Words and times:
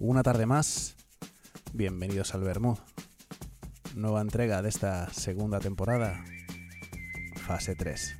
una 0.00 0.22
tarde 0.22 0.46
más. 0.46 0.96
Bienvenidos 1.74 2.34
al 2.34 2.42
Bermud. 2.42 2.78
Nueva 3.94 4.22
entrega 4.22 4.62
de 4.62 4.70
esta 4.70 5.12
segunda 5.12 5.60
temporada, 5.60 6.24
fase 7.36 7.76
3. 7.76 8.19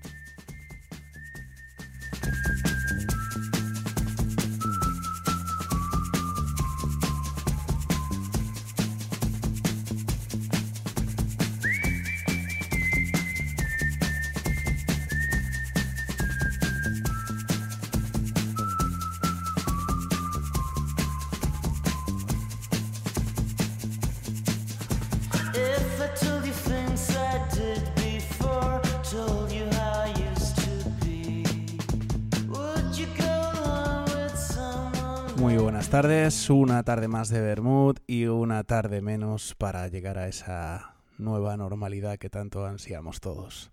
Tardes, 36.21 36.51
una 36.51 36.83
tarde 36.83 37.09
más 37.09 37.31
de 37.31 37.41
Bermud 37.41 37.97
y 38.07 38.27
una 38.27 38.63
tarde 38.65 39.01
menos 39.01 39.55
para 39.55 39.89
llegar 39.89 40.19
a 40.19 40.29
esa 40.29 40.97
nueva 41.17 41.57
normalidad 41.57 42.19
que 42.19 42.29
tanto 42.29 42.67
ansiamos 42.67 43.21
todos. 43.21 43.73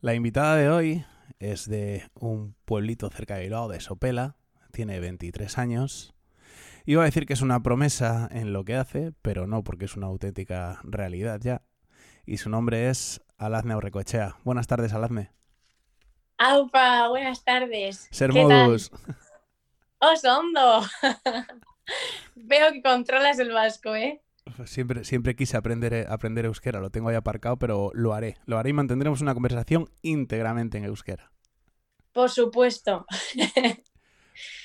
La 0.00 0.14
invitada 0.14 0.56
de 0.56 0.70
hoy 0.70 1.04
es 1.38 1.68
de 1.68 2.08
un 2.14 2.54
pueblito 2.64 3.10
cerca 3.10 3.34
de 3.34 3.42
Bilbao, 3.42 3.68
de 3.68 3.80
Sopela, 3.80 4.36
tiene 4.72 5.00
23 5.00 5.58
años. 5.58 6.14
Iba 6.86 7.02
a 7.02 7.04
decir 7.06 7.26
que 7.26 7.34
es 7.34 7.42
una 7.42 7.62
promesa 7.62 8.26
en 8.32 8.54
lo 8.54 8.64
que 8.64 8.76
hace, 8.76 9.12
pero 9.20 9.46
no 9.46 9.62
porque 9.62 9.84
es 9.84 9.96
una 9.96 10.06
auténtica 10.06 10.80
realidad 10.82 11.40
ya. 11.42 11.60
Y 12.24 12.38
su 12.38 12.48
nombre 12.48 12.88
es 12.88 13.20
Alazne 13.36 13.74
Aurrecoechea. 13.74 14.36
Buenas 14.44 14.66
tardes, 14.66 14.94
Alazne. 14.94 15.30
Aupa, 16.38 17.08
buenas 17.08 17.44
tardes. 17.44 18.08
Sermodus. 18.10 18.90
¡Os 18.92 19.16
hondo! 20.00 20.82
Veo 22.34 22.72
que 22.72 22.82
controlas 22.82 23.38
el 23.38 23.52
vasco, 23.52 23.94
¿eh? 23.94 24.22
Siempre, 24.64 25.04
siempre 25.04 25.34
quise 25.34 25.56
aprender, 25.56 26.06
aprender 26.08 26.44
euskera, 26.44 26.80
lo 26.80 26.90
tengo 26.90 27.08
ahí 27.08 27.16
aparcado, 27.16 27.58
pero 27.58 27.90
lo 27.94 28.14
haré. 28.14 28.38
Lo 28.46 28.58
haré 28.58 28.70
y 28.70 28.72
mantendremos 28.72 29.20
una 29.20 29.34
conversación 29.34 29.90
íntegramente 30.02 30.78
en 30.78 30.84
euskera. 30.84 31.32
Por 32.12 32.30
supuesto. 32.30 33.06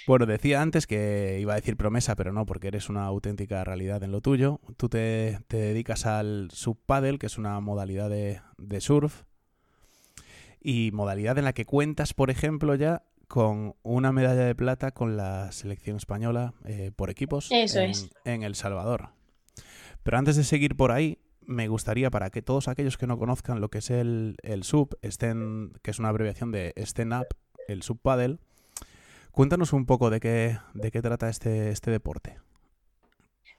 Bueno, 0.07 0.25
decía 0.25 0.61
antes 0.61 0.87
que 0.87 1.37
iba 1.39 1.53
a 1.53 1.55
decir 1.55 1.77
promesa, 1.77 2.15
pero 2.15 2.33
no, 2.33 2.45
porque 2.45 2.67
eres 2.67 2.89
una 2.89 3.05
auténtica 3.05 3.63
realidad 3.63 4.03
en 4.03 4.11
lo 4.11 4.19
tuyo. 4.19 4.59
Tú 4.75 4.89
te, 4.89 5.39
te 5.47 5.57
dedicas 5.57 6.05
al 6.05 6.49
subpaddle, 6.51 7.19
que 7.19 7.27
es 7.27 7.37
una 7.37 7.59
modalidad 7.59 8.09
de, 8.09 8.41
de 8.57 8.81
surf, 8.81 9.23
y 10.59 10.91
modalidad 10.91 11.37
en 11.37 11.45
la 11.45 11.53
que 11.53 11.65
cuentas, 11.65 12.13
por 12.13 12.29
ejemplo, 12.29 12.75
ya 12.75 13.03
con 13.31 13.75
una 13.81 14.11
medalla 14.11 14.43
de 14.43 14.53
plata 14.55 14.91
con 14.91 15.15
la 15.15 15.53
selección 15.53 15.95
española 15.95 16.53
eh, 16.65 16.91
por 16.93 17.09
equipos 17.09 17.47
Eso 17.49 17.79
en, 17.79 17.91
es. 17.91 18.09
en 18.25 18.43
El 18.43 18.55
Salvador. 18.55 19.11
Pero 20.03 20.17
antes 20.17 20.35
de 20.35 20.43
seguir 20.43 20.75
por 20.75 20.91
ahí, 20.91 21.17
me 21.39 21.69
gustaría 21.69 22.09
para 22.11 22.29
que 22.29 22.41
todos 22.41 22.67
aquellos 22.67 22.97
que 22.97 23.07
no 23.07 23.17
conozcan 23.17 23.61
lo 23.61 23.69
que 23.69 23.77
es 23.77 23.89
el, 23.89 24.35
el 24.43 24.63
sub, 24.63 24.97
estén, 25.01 25.71
que 25.81 25.91
es 25.91 25.99
una 25.99 26.09
abreviación 26.09 26.51
de 26.51 26.73
stand 26.75 27.13
up, 27.13 27.27
el 27.69 27.83
sub 27.83 28.01
paddle, 28.01 28.37
cuéntanos 29.31 29.71
un 29.71 29.85
poco 29.85 30.09
de 30.09 30.19
qué, 30.19 30.57
de 30.73 30.91
qué 30.91 31.01
trata 31.01 31.29
este, 31.29 31.69
este 31.69 31.89
deporte. 31.89 32.37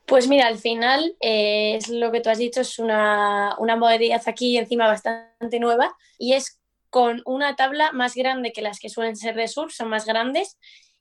Pues 0.05 0.27
mira, 0.27 0.45
al 0.45 0.59
final 0.59 1.15
eh, 1.19 1.77
es 1.77 1.89
lo 1.89 2.11
que 2.11 2.21
tú 2.21 2.29
has 2.29 2.37
dicho, 2.37 2.61
es 2.61 2.77
una, 2.77 3.55
una 3.57 3.75
modalidad 3.75 4.21
aquí 4.27 4.55
encima 4.55 4.85
bastante 4.85 5.59
nueva 5.59 5.95
y 6.19 6.33
es 6.33 6.59
con 6.93 7.23
una 7.25 7.55
tabla 7.55 7.91
más 7.91 8.13
grande 8.13 8.51
que 8.53 8.61
las 8.61 8.79
que 8.79 8.87
suelen 8.87 9.15
ser 9.15 9.33
de 9.33 9.47
surf, 9.47 9.73
son 9.73 9.89
más 9.89 10.05
grandes 10.05 10.59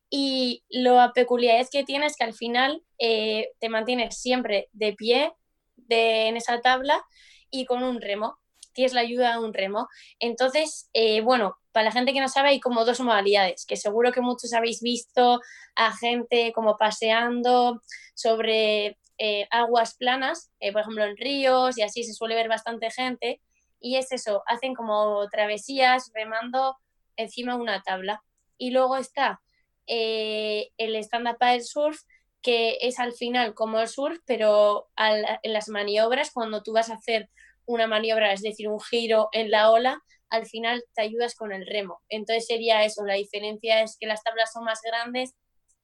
y 0.08 0.64
la 0.70 1.12
peculiaridad 1.14 1.68
que 1.70 1.84
tiene 1.84 2.06
es 2.06 2.16
que 2.16 2.24
al 2.24 2.32
final 2.32 2.82
eh, 2.98 3.50
te 3.60 3.68
mantienes 3.68 4.18
siempre 4.18 4.70
de 4.72 4.94
pie 4.94 5.34
de, 5.76 6.28
en 6.28 6.38
esa 6.38 6.62
tabla 6.62 7.04
y 7.50 7.66
con 7.66 7.82
un 7.82 8.00
remo, 8.00 8.38
tienes 8.72 8.94
la 8.94 9.02
ayuda 9.02 9.32
de 9.32 9.44
un 9.44 9.52
remo. 9.52 9.86
Entonces, 10.18 10.88
eh, 10.94 11.20
bueno, 11.20 11.58
para 11.72 11.84
la 11.84 11.92
gente 11.92 12.14
que 12.14 12.22
no 12.22 12.28
sabe 12.28 12.48
hay 12.48 12.60
como 12.60 12.86
dos 12.86 13.00
modalidades, 13.00 13.66
que 13.66 13.76
seguro 13.76 14.12
que 14.12 14.22
muchos 14.22 14.54
habéis 14.54 14.80
visto 14.80 15.42
a 15.76 15.94
gente 15.94 16.52
como 16.54 16.78
paseando 16.78 17.82
sobre 18.14 18.96
eh, 19.18 19.46
aguas 19.50 19.94
planas, 19.98 20.50
eh, 20.58 20.72
por 20.72 20.80
ejemplo 20.80 21.04
en 21.04 21.18
ríos 21.18 21.76
y 21.76 21.82
así 21.82 22.02
se 22.02 22.14
suele 22.14 22.34
ver 22.34 22.48
bastante 22.48 22.90
gente. 22.90 23.42
Y 23.82 23.96
es 23.96 24.12
eso, 24.12 24.42
hacen 24.46 24.74
como 24.74 25.28
travesías 25.28 26.10
remando 26.14 26.76
encima 27.16 27.56
de 27.56 27.60
una 27.60 27.82
tabla. 27.82 28.22
Y 28.56 28.70
luego 28.70 28.96
está 28.96 29.42
eh, 29.86 30.70
el 30.78 30.94
stand-up 30.96 31.36
paddle 31.38 31.62
surf, 31.62 32.00
que 32.42 32.78
es 32.80 32.98
al 32.98 33.12
final 33.12 33.54
como 33.54 33.80
el 33.80 33.88
surf, 33.88 34.18
pero 34.24 34.88
en 34.96 35.52
las 35.52 35.68
maniobras, 35.68 36.30
cuando 36.32 36.62
tú 36.62 36.72
vas 36.72 36.90
a 36.90 36.94
hacer 36.94 37.28
una 37.66 37.86
maniobra, 37.86 38.32
es 38.32 38.42
decir, 38.42 38.68
un 38.68 38.80
giro 38.80 39.28
en 39.32 39.50
la 39.50 39.70
ola, 39.70 40.00
al 40.30 40.46
final 40.46 40.84
te 40.94 41.02
ayudas 41.02 41.34
con 41.34 41.52
el 41.52 41.66
remo. 41.66 42.00
Entonces 42.08 42.46
sería 42.46 42.84
eso, 42.84 43.04
la 43.04 43.14
diferencia 43.14 43.82
es 43.82 43.96
que 43.98 44.06
las 44.06 44.22
tablas 44.22 44.52
son 44.52 44.64
más 44.64 44.80
grandes 44.82 45.34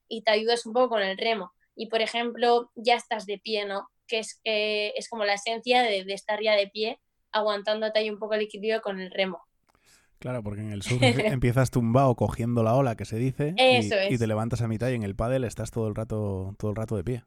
y 0.07 0.23
te 0.23 0.31
ayudas 0.31 0.65
un 0.65 0.73
poco 0.73 0.89
con 0.89 1.01
el 1.01 1.17
remo. 1.17 1.51
Y 1.75 1.87
por 1.87 2.01
ejemplo, 2.01 2.71
ya 2.75 2.95
estás 2.95 3.25
de 3.25 3.39
pie, 3.39 3.65
¿no? 3.65 3.89
Que 4.07 4.19
es, 4.19 4.39
que 4.43 4.93
es 4.95 5.07
como 5.07 5.23
la 5.23 5.35
esencia 5.35 5.83
de, 5.83 6.03
de 6.03 6.13
estar 6.13 6.41
ya 6.41 6.55
de 6.55 6.67
pie, 6.67 6.99
aguantándote 7.31 7.99
ahí 7.99 8.09
un 8.09 8.19
poco 8.19 8.33
el 8.35 8.41
equilibrio 8.41 8.81
con 8.81 8.99
el 8.99 9.11
remo. 9.11 9.41
Claro, 10.19 10.43
porque 10.43 10.61
en 10.61 10.71
el 10.71 10.81
surf 10.81 11.01
empiezas 11.25 11.71
tumbado 11.71 12.15
cogiendo 12.15 12.61
la 12.63 12.75
ola, 12.75 12.95
que 12.95 13.05
se 13.05 13.17
dice, 13.17 13.53
y- 13.57 13.77
Eso 13.77 13.95
y, 13.95 14.13
es. 14.13 14.19
te 14.19 14.27
levantas 14.27 14.61
a 14.61 14.67
mitad 14.67 14.89
y 14.89 14.95
en 14.95 15.03
el 15.03 15.15
paddle 15.15 15.47
estás 15.47 15.71
todo 15.71 15.87
el 15.87 15.95
rato, 15.95 16.55
todo 16.57 16.71
el 16.71 16.75
rato 16.75 16.95
de 16.97 17.03
pie. 17.03 17.23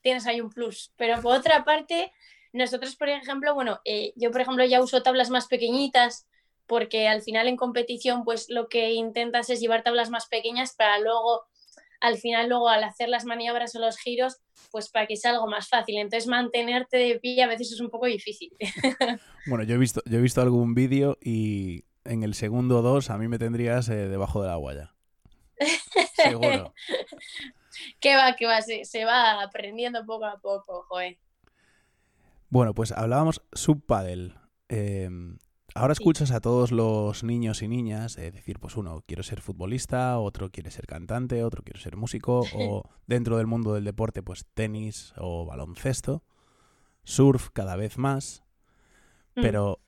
tienes 0.00 0.26
ahí 0.26 0.40
un 0.40 0.50
plus. 0.50 0.92
Pero 0.96 1.20
por 1.22 1.36
otra 1.36 1.64
parte, 1.64 2.12
nosotros, 2.52 2.96
por 2.96 3.08
ejemplo, 3.08 3.54
bueno, 3.54 3.80
eh, 3.84 4.12
yo, 4.16 4.30
por 4.30 4.40
ejemplo, 4.40 4.64
ya 4.64 4.82
uso 4.82 5.02
tablas 5.02 5.30
más 5.30 5.46
pequeñitas 5.46 6.26
porque 6.66 7.08
al 7.08 7.22
final 7.22 7.48
en 7.48 7.56
competición, 7.56 8.24
pues 8.24 8.48
lo 8.48 8.68
que 8.68 8.92
intentas 8.92 9.50
es 9.50 9.60
llevar 9.60 9.82
tablas 9.82 10.10
más 10.10 10.26
pequeñas 10.26 10.74
para 10.74 10.98
luego, 10.98 11.42
al 12.02 12.18
final, 12.18 12.48
luego 12.48 12.68
al 12.68 12.82
hacer 12.82 13.08
las 13.08 13.24
maniobras 13.24 13.74
o 13.76 13.78
los 13.78 13.96
giros, 13.96 14.38
pues 14.72 14.90
para 14.90 15.06
que 15.06 15.16
sea 15.16 15.30
algo 15.30 15.46
más 15.46 15.68
fácil. 15.68 15.98
Entonces, 15.98 16.28
mantenerte 16.28 16.96
de 16.96 17.20
pie 17.20 17.40
a 17.42 17.46
veces 17.46 17.70
es 17.70 17.80
un 17.80 17.88
poco 17.88 18.06
difícil. 18.06 18.52
Bueno, 19.44 19.64
yo 19.64 19.74
he 19.74 19.78
visto, 19.78 20.00
yo 20.04 20.18
he 20.18 20.22
visto 20.22 20.40
algún 20.40 20.72
vídeo 20.72 21.18
y 21.20 21.84
en 22.04 22.22
el 22.22 22.34
segundo 22.34 22.80
dos 22.80 23.10
a 23.10 23.18
mí 23.18 23.26
me 23.26 23.40
tendrías 23.40 23.88
eh, 23.88 24.06
debajo 24.06 24.40
de 24.40 24.46
la 24.46 24.54
agua 24.54 24.74
ya. 24.74 24.94
Seguro. 26.14 26.72
que 27.98 28.14
va, 28.14 28.36
que 28.36 28.46
va, 28.46 28.62
se, 28.62 28.84
se 28.84 29.04
va 29.04 29.42
aprendiendo 29.42 30.06
poco 30.06 30.26
a 30.26 30.38
poco, 30.38 30.84
joder. 30.88 31.18
Bueno, 32.50 32.72
pues 32.72 32.92
hablábamos 32.92 33.42
subpaddle. 33.52 34.34
Eh, 34.68 35.10
ahora 35.74 35.92
escuchas 35.92 36.30
a 36.30 36.40
todos 36.40 36.70
los 36.72 37.24
niños 37.24 37.62
y 37.62 37.68
niñas 37.68 38.18
eh, 38.18 38.30
decir, 38.30 38.58
pues 38.58 38.76
uno 38.76 39.02
quiero 39.06 39.22
ser 39.22 39.40
futbolista, 39.40 40.18
otro 40.18 40.50
quiere 40.50 40.70
ser 40.70 40.86
cantante, 40.86 41.44
otro 41.44 41.62
quiere 41.62 41.80
ser 41.80 41.96
músico, 41.96 42.40
o 42.54 42.82
dentro 43.06 43.36
del 43.38 43.46
mundo 43.46 43.74
del 43.74 43.84
deporte, 43.84 44.22
pues 44.22 44.46
tenis 44.54 45.12
o 45.16 45.46
baloncesto, 45.46 46.24
surf 47.04 47.48
cada 47.52 47.76
vez 47.76 47.98
más. 47.98 48.42
Mm. 49.34 49.40
Pero 49.42 49.80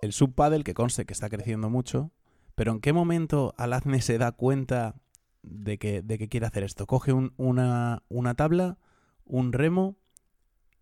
el 0.00 0.12
subpaddle, 0.12 0.64
que 0.64 0.74
conste 0.74 1.04
que 1.04 1.12
está 1.12 1.28
creciendo 1.28 1.68
mucho, 1.70 2.10
pero 2.54 2.72
¿en 2.72 2.80
qué 2.80 2.92
momento 2.92 3.54
Alazne 3.56 4.02
se 4.02 4.18
da 4.18 4.32
cuenta 4.32 4.94
de 5.42 5.78
que, 5.78 6.02
de 6.02 6.18
que 6.18 6.28
quiere 6.28 6.46
hacer 6.46 6.62
esto? 6.64 6.86
Coge 6.86 7.12
un- 7.12 7.32
una, 7.36 8.02
una 8.08 8.34
tabla, 8.34 8.78
un 9.24 9.52
remo, 9.52 9.96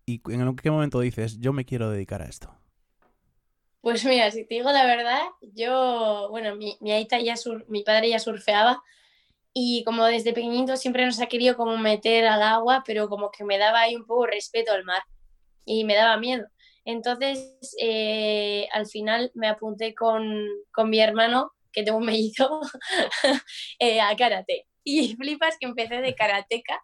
y 0.05 0.21
¿en 0.29 0.55
qué 0.55 0.71
momento 0.71 0.99
dices, 0.99 1.39
yo 1.39 1.53
me 1.53 1.65
quiero 1.65 1.89
dedicar 1.89 2.21
a 2.21 2.25
esto? 2.25 2.55
Pues 3.81 4.05
mira, 4.05 4.29
si 4.31 4.45
te 4.45 4.55
digo 4.55 4.71
la 4.71 4.85
verdad, 4.85 5.21
yo, 5.41 6.27
bueno, 6.29 6.55
mi, 6.55 6.77
mi 6.81 6.91
aita 6.91 7.19
ya 7.19 7.35
sur- 7.35 7.65
mi 7.67 7.83
padre 7.83 8.09
ya 8.09 8.19
surfeaba 8.19 8.83
y 9.53 9.83
como 9.85 10.05
desde 10.05 10.33
pequeñito 10.33 10.77
siempre 10.77 11.05
nos 11.05 11.21
ha 11.21 11.27
querido 11.27 11.57
como 11.57 11.77
meter 11.77 12.27
al 12.27 12.43
agua, 12.43 12.83
pero 12.85 13.09
como 13.09 13.31
que 13.31 13.43
me 13.45 13.57
daba 13.57 13.81
ahí 13.81 13.95
un 13.95 14.05
poco 14.05 14.27
respeto 14.27 14.71
al 14.73 14.85
mar 14.85 15.03
y 15.65 15.85
me 15.85 15.95
daba 15.95 16.17
miedo. 16.17 16.47
Entonces, 16.85 17.55
eh, 17.81 18.67
al 18.73 18.87
final 18.87 19.31
me 19.35 19.47
apunté 19.49 19.95
con, 19.95 20.47
con 20.71 20.89
mi 20.89 20.99
hermano, 21.01 21.51
que 21.73 21.83
tengo 21.83 21.99
un 21.99 22.05
mellizo, 22.05 22.61
eh, 23.79 24.01
a 24.01 24.15
karate. 24.15 24.67
Y 24.83 25.15
flipas 25.15 25.57
que 25.59 25.67
empecé 25.67 26.01
de 26.01 26.15
karateca 26.15 26.81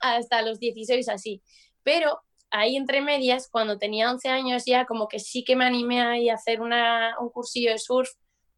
hasta 0.00 0.42
los 0.42 0.60
16 0.60 1.08
así. 1.08 1.42
Pero 1.82 2.20
ahí 2.50 2.76
entre 2.76 3.00
medias, 3.00 3.48
cuando 3.50 3.78
tenía 3.78 4.10
11 4.10 4.28
años 4.28 4.64
ya, 4.66 4.86
como 4.86 5.08
que 5.08 5.18
sí 5.18 5.44
que 5.44 5.56
me 5.56 5.64
animé 5.64 6.00
a 6.30 6.34
hacer 6.34 6.60
una, 6.60 7.16
un 7.20 7.30
cursillo 7.30 7.70
de 7.70 7.78
surf 7.78 8.10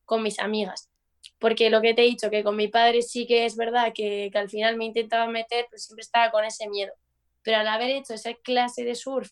con 0.04 0.22
mis 0.22 0.38
amigas. 0.38 0.88
porque 1.38 1.70
lo 1.70 1.80
que 1.82 1.94
te 1.94 2.02
he 2.02 2.06
dicho, 2.06 2.30
que 2.30 2.44
con 2.44 2.56
mi 2.56 2.68
padre 2.68 3.02
sí 3.02 3.26
que 3.26 3.46
es 3.46 3.56
verdad 3.56 3.92
que, 3.94 4.30
que 4.32 4.38
al 4.38 4.50
final 4.50 4.76
me 4.76 4.86
intentaba 4.86 5.26
meter, 5.28 5.66
pero 5.70 5.78
siempre 5.80 6.02
estaba 6.02 6.30
con 6.32 6.44
ese 6.44 6.68
miedo. 6.68 6.92
Pero 7.42 7.58
al 7.58 7.68
haber 7.68 7.90
hecho 7.90 8.14
esa 8.14 8.34
clase 8.34 8.84
de 8.84 8.94
surf 8.94 9.30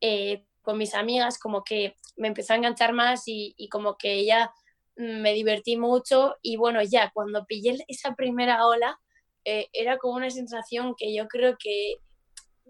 eh, 0.00 0.44
con 0.62 0.78
mis 0.78 0.94
amigas, 0.94 1.38
como 1.38 1.64
que 1.64 1.96
me 2.16 2.28
empezó 2.28 2.52
a 2.52 2.56
enganchar 2.56 2.92
más 2.92 3.26
y, 3.26 3.54
y 3.56 3.68
como 3.68 3.96
que 3.96 4.24
ya 4.24 4.52
mm, 4.96 5.22
me 5.22 5.32
divertí 5.34 5.76
mucho 5.76 6.36
y 6.42 6.56
bueno, 6.56 6.82
ya 6.82 7.10
cuando 7.12 7.46
pillé 7.46 7.78
esa 7.88 8.14
primera 8.14 8.66
ola, 8.66 9.00
eh, 9.44 9.68
era 9.72 9.98
como 9.98 10.14
una 10.14 10.30
sensación 10.30 10.94
que 10.96 11.14
yo 11.14 11.26
creo 11.28 11.56
que 11.58 11.96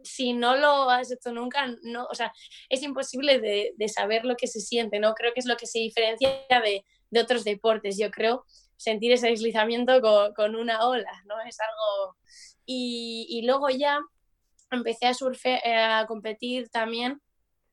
si 0.02 0.32
no 0.32 0.56
lo 0.56 0.90
has 0.90 1.10
hecho 1.10 1.32
nunca, 1.32 1.66
no, 1.82 2.06
o 2.10 2.14
sea, 2.14 2.32
es 2.68 2.82
imposible 2.82 3.40
de, 3.40 3.72
de 3.76 3.88
saber 3.88 4.24
lo 4.24 4.36
que 4.36 4.46
se 4.46 4.60
siente, 4.60 4.98
¿no? 4.98 5.14
Creo 5.14 5.32
que 5.32 5.40
es 5.40 5.46
lo 5.46 5.56
que 5.56 5.66
se 5.66 5.78
diferencia 5.78 6.30
de, 6.48 6.84
de 7.10 7.20
otros 7.20 7.44
deportes, 7.44 7.98
yo 7.98 8.10
creo, 8.10 8.44
sentir 8.76 9.12
ese 9.12 9.28
deslizamiento 9.28 10.00
con, 10.00 10.32
con 10.34 10.56
una 10.56 10.86
ola, 10.86 11.12
¿no? 11.26 11.40
Es 11.40 11.58
algo... 11.60 12.16
Y, 12.64 13.26
y 13.28 13.42
luego 13.42 13.68
ya 13.68 13.98
empecé 14.70 15.06
a 15.06 15.14
surfe, 15.14 15.60
a 15.64 16.06
competir 16.06 16.68
también 16.70 17.20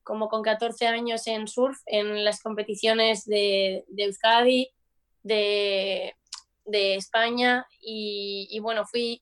como 0.03 0.29
con 0.29 0.41
14 0.41 0.87
años 0.87 1.27
en 1.27 1.47
surf, 1.47 1.77
en 1.85 2.23
las 2.23 2.41
competiciones 2.41 3.25
de, 3.25 3.83
de 3.89 4.03
Euskadi, 4.05 4.69
de, 5.21 6.15
de 6.63 6.95
España 6.95 7.67
y, 7.81 8.57
bueno, 8.61 8.85
fui 8.85 9.21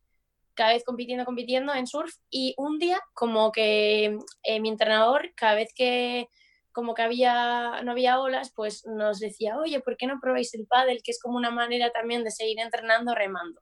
cada 0.56 0.74
vez 0.74 0.84
compitiendo, 0.84 1.26
compitiendo 1.26 1.74
en 1.74 1.86
surf 1.88 2.14
y 2.30 2.54
un 2.58 2.80
día 2.80 3.00
como 3.14 3.52
que 3.52 4.18
eh, 4.44 4.60
mi 4.60 4.70
entrenador, 4.70 5.32
cada 5.36 5.56
vez 5.56 5.72
que 5.76 6.28
como 6.72 6.94
que 6.94 7.04
había, 7.04 7.82
no 7.84 7.92
había 7.92 8.20
olas, 8.20 8.52
pues 8.54 8.86
nos 8.86 9.20
decía, 9.20 9.58
oye, 9.58 9.80
¿por 9.80 9.96
qué 9.96 10.08
no 10.08 10.20
probáis 10.22 10.54
el 10.56 10.68
pádel? 10.68 11.02
Que 11.04 11.12
es 11.12 11.20
como 11.22 11.38
una 11.38 11.50
manera 11.52 11.92
también 11.92 12.24
de 12.24 12.32
seguir 12.32 12.60
entrenando 12.60 13.16
remando. 13.16 13.62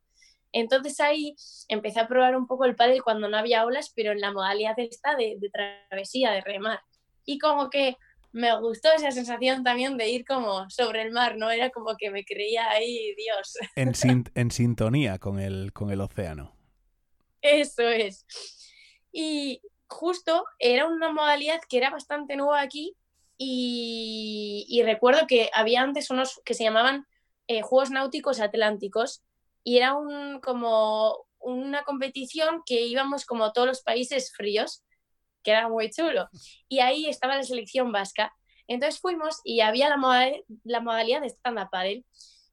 Entonces 0.51 0.99
ahí 0.99 1.35
empecé 1.67 1.99
a 1.99 2.07
probar 2.07 2.35
un 2.35 2.47
poco 2.47 2.65
el 2.65 2.75
pádel 2.75 3.03
cuando 3.03 3.27
no 3.29 3.37
había 3.37 3.65
olas, 3.65 3.91
pero 3.95 4.11
en 4.11 4.19
la 4.21 4.31
modalidad 4.31 4.73
esta 4.77 5.15
de, 5.15 5.35
de 5.39 5.49
travesía, 5.49 6.31
de 6.31 6.41
remar. 6.41 6.79
Y 7.25 7.37
como 7.39 7.69
que 7.69 7.97
me 8.31 8.55
gustó 8.59 8.91
esa 8.91 9.11
sensación 9.11 9.63
también 9.63 9.95
de 9.97 10.09
ir 10.09 10.25
como 10.25 10.67
sobre 10.69 11.03
el 11.03 11.11
mar, 11.11 11.37
¿no? 11.37 11.51
Era 11.51 11.69
como 11.69 11.95
que 11.97 12.09
me 12.09 12.23
creía 12.25 12.69
ahí 12.69 13.13
Dios. 13.15 13.53
En, 13.75 13.93
sin- 13.93 14.25
en 14.33 14.49
sintonía 14.51 15.19
con 15.19 15.39
el, 15.39 15.71
con 15.71 15.91
el 15.91 16.01
océano. 16.01 16.55
Eso 17.43 17.83
es. 17.83 18.25
Y 19.11 19.61
justo 19.87 20.45
era 20.57 20.87
una 20.87 21.11
modalidad 21.11 21.59
que 21.69 21.77
era 21.77 21.91
bastante 21.91 22.35
nueva 22.35 22.61
aquí 22.61 22.95
y, 23.37 24.65
y 24.67 24.81
recuerdo 24.83 25.27
que 25.27 25.49
había 25.53 25.81
antes 25.81 26.09
unos 26.09 26.41
que 26.45 26.53
se 26.53 26.63
llamaban 26.63 27.05
eh, 27.47 27.61
Juegos 27.61 27.91
Náuticos 27.91 28.39
Atlánticos 28.39 29.21
y 29.63 29.77
era 29.77 29.93
un, 29.93 30.39
como 30.39 31.25
una 31.39 31.83
competición 31.83 32.63
que 32.65 32.81
íbamos 32.85 33.25
como 33.25 33.51
todos 33.51 33.67
los 33.67 33.81
países 33.81 34.31
fríos, 34.33 34.83
que 35.43 35.51
era 35.51 35.67
muy 35.67 35.89
chulo. 35.89 36.29
Y 36.69 36.79
ahí 36.79 37.07
estaba 37.07 37.35
la 37.35 37.43
selección 37.43 37.91
vasca. 37.91 38.33
Entonces 38.67 39.01
fuimos 39.01 39.41
y 39.43 39.59
había 39.59 39.89
la, 39.89 40.31
la 40.63 40.79
modalidad 40.79 41.21
de 41.21 41.27
stand-up 41.27 41.69
paddle 41.69 42.05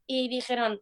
y 0.08 0.28
dijeron, 0.28 0.80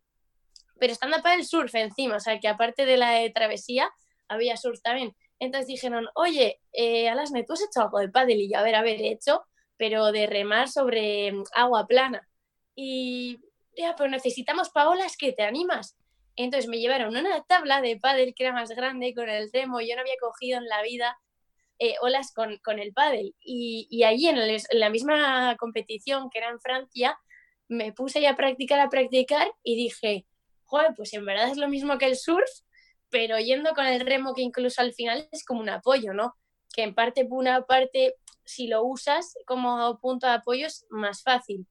pero 0.78 0.92
stand-up 0.94 1.22
paddle 1.22 1.44
surf 1.44 1.74
encima, 1.74 2.16
o 2.16 2.20
sea 2.20 2.38
que 2.40 2.48
aparte 2.48 2.86
de 2.86 2.96
la 2.96 3.10
de 3.12 3.30
travesía 3.30 3.90
había 4.28 4.56
surf 4.56 4.80
también. 4.82 5.14
Entonces 5.38 5.68
dijeron, 5.68 6.08
oye, 6.14 6.60
eh, 6.72 7.08
Alasne, 7.08 7.44
¿tú 7.44 7.52
has 7.54 7.62
hecho 7.62 7.80
algo 7.82 7.98
de 8.00 8.08
paddle? 8.08 8.34
Y 8.36 8.50
yo, 8.52 8.58
a 8.58 8.62
ver, 8.62 8.74
haber 8.74 9.00
hecho, 9.02 9.44
pero 9.76 10.10
de 10.12 10.26
remar 10.26 10.68
sobre 10.68 11.32
mm, 11.32 11.44
agua 11.54 11.86
plana. 11.86 12.28
Y, 12.74 13.40
ya, 13.76 13.94
pero 13.96 14.10
necesitamos 14.10 14.70
paolas, 14.70 15.16
¿qué? 15.16 15.32
¿Te 15.32 15.42
animas? 15.44 15.96
Entonces 16.36 16.68
me 16.68 16.78
llevaron 16.78 17.16
una 17.16 17.42
tabla 17.44 17.80
de 17.80 17.98
pádel 17.98 18.34
que 18.34 18.44
era 18.44 18.52
más 18.52 18.70
grande 18.70 19.14
con 19.14 19.28
el 19.28 19.50
remo. 19.52 19.80
Yo 19.80 19.94
no 19.96 20.02
había 20.02 20.14
cogido 20.20 20.58
en 20.58 20.66
la 20.68 20.82
vida 20.82 21.18
eh, 21.78 21.94
olas 22.02 22.32
con, 22.34 22.58
con 22.58 22.78
el 22.78 22.92
pádel. 22.92 23.34
Y, 23.40 23.86
y 23.90 24.04
allí 24.04 24.26
en, 24.28 24.38
el- 24.38 24.50
en 24.70 24.80
la 24.80 24.90
misma 24.90 25.56
competición 25.58 26.30
que 26.30 26.38
era 26.38 26.50
en 26.50 26.60
Francia, 26.60 27.18
me 27.68 27.92
puse 27.92 28.26
a 28.26 28.36
practicar, 28.36 28.80
a 28.80 28.88
practicar 28.88 29.52
y 29.62 29.76
dije, 29.76 30.26
joder, 30.68 30.94
pues 30.94 31.12
en 31.14 31.24
verdad 31.24 31.48
es 31.48 31.56
lo 31.56 31.68
mismo 31.68 31.98
que 31.98 32.06
el 32.06 32.16
surf, 32.16 32.48
pero 33.10 33.38
yendo 33.38 33.74
con 33.74 33.86
el 33.86 34.00
remo 34.00 34.34
que 34.34 34.42
incluso 34.42 34.80
al 34.82 34.92
final 34.92 35.28
es 35.32 35.44
como 35.44 35.60
un 35.60 35.70
apoyo, 35.70 36.12
¿no? 36.12 36.34
Que 36.74 36.82
en 36.82 36.94
parte, 36.94 37.26
una 37.28 37.62
parte, 37.62 38.14
si 38.44 38.68
lo 38.68 38.84
usas 38.84 39.34
como 39.46 39.98
punto 39.98 40.26
de 40.26 40.34
apoyo 40.34 40.66
es 40.66 40.86
más 40.90 41.22
fácil. 41.22 41.66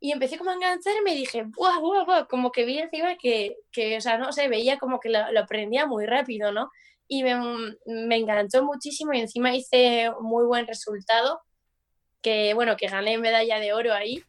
Y 0.00 0.12
empecé 0.12 0.38
como 0.38 0.50
a 0.50 0.54
engancharme 0.54 1.12
y 1.12 1.18
dije, 1.18 1.44
¡buah, 1.44 1.80
buah, 1.80 2.04
buah! 2.04 2.26
Como 2.26 2.50
que 2.50 2.64
vi 2.64 2.78
encima 2.78 3.16
que, 3.16 3.56
que 3.72 3.96
o 3.96 4.00
sea, 4.00 4.16
no 4.16 4.32
sé, 4.32 4.48
veía 4.48 4.78
como 4.78 5.00
que 5.00 5.10
lo, 5.10 5.30
lo 5.32 5.40
aprendía 5.40 5.86
muy 5.86 6.06
rápido, 6.06 6.52
¿no? 6.52 6.70
Y 7.08 7.22
me, 7.24 7.34
me 7.86 8.16
enganchó 8.16 8.64
muchísimo 8.64 9.12
y 9.12 9.20
encima 9.20 9.54
hice 9.54 10.10
muy 10.20 10.46
buen 10.46 10.66
resultado, 10.66 11.40
que 12.22 12.54
bueno, 12.54 12.76
que 12.76 12.88
gané 12.88 13.18
medalla 13.18 13.58
de 13.60 13.72
oro 13.72 13.92
ahí. 13.92 14.22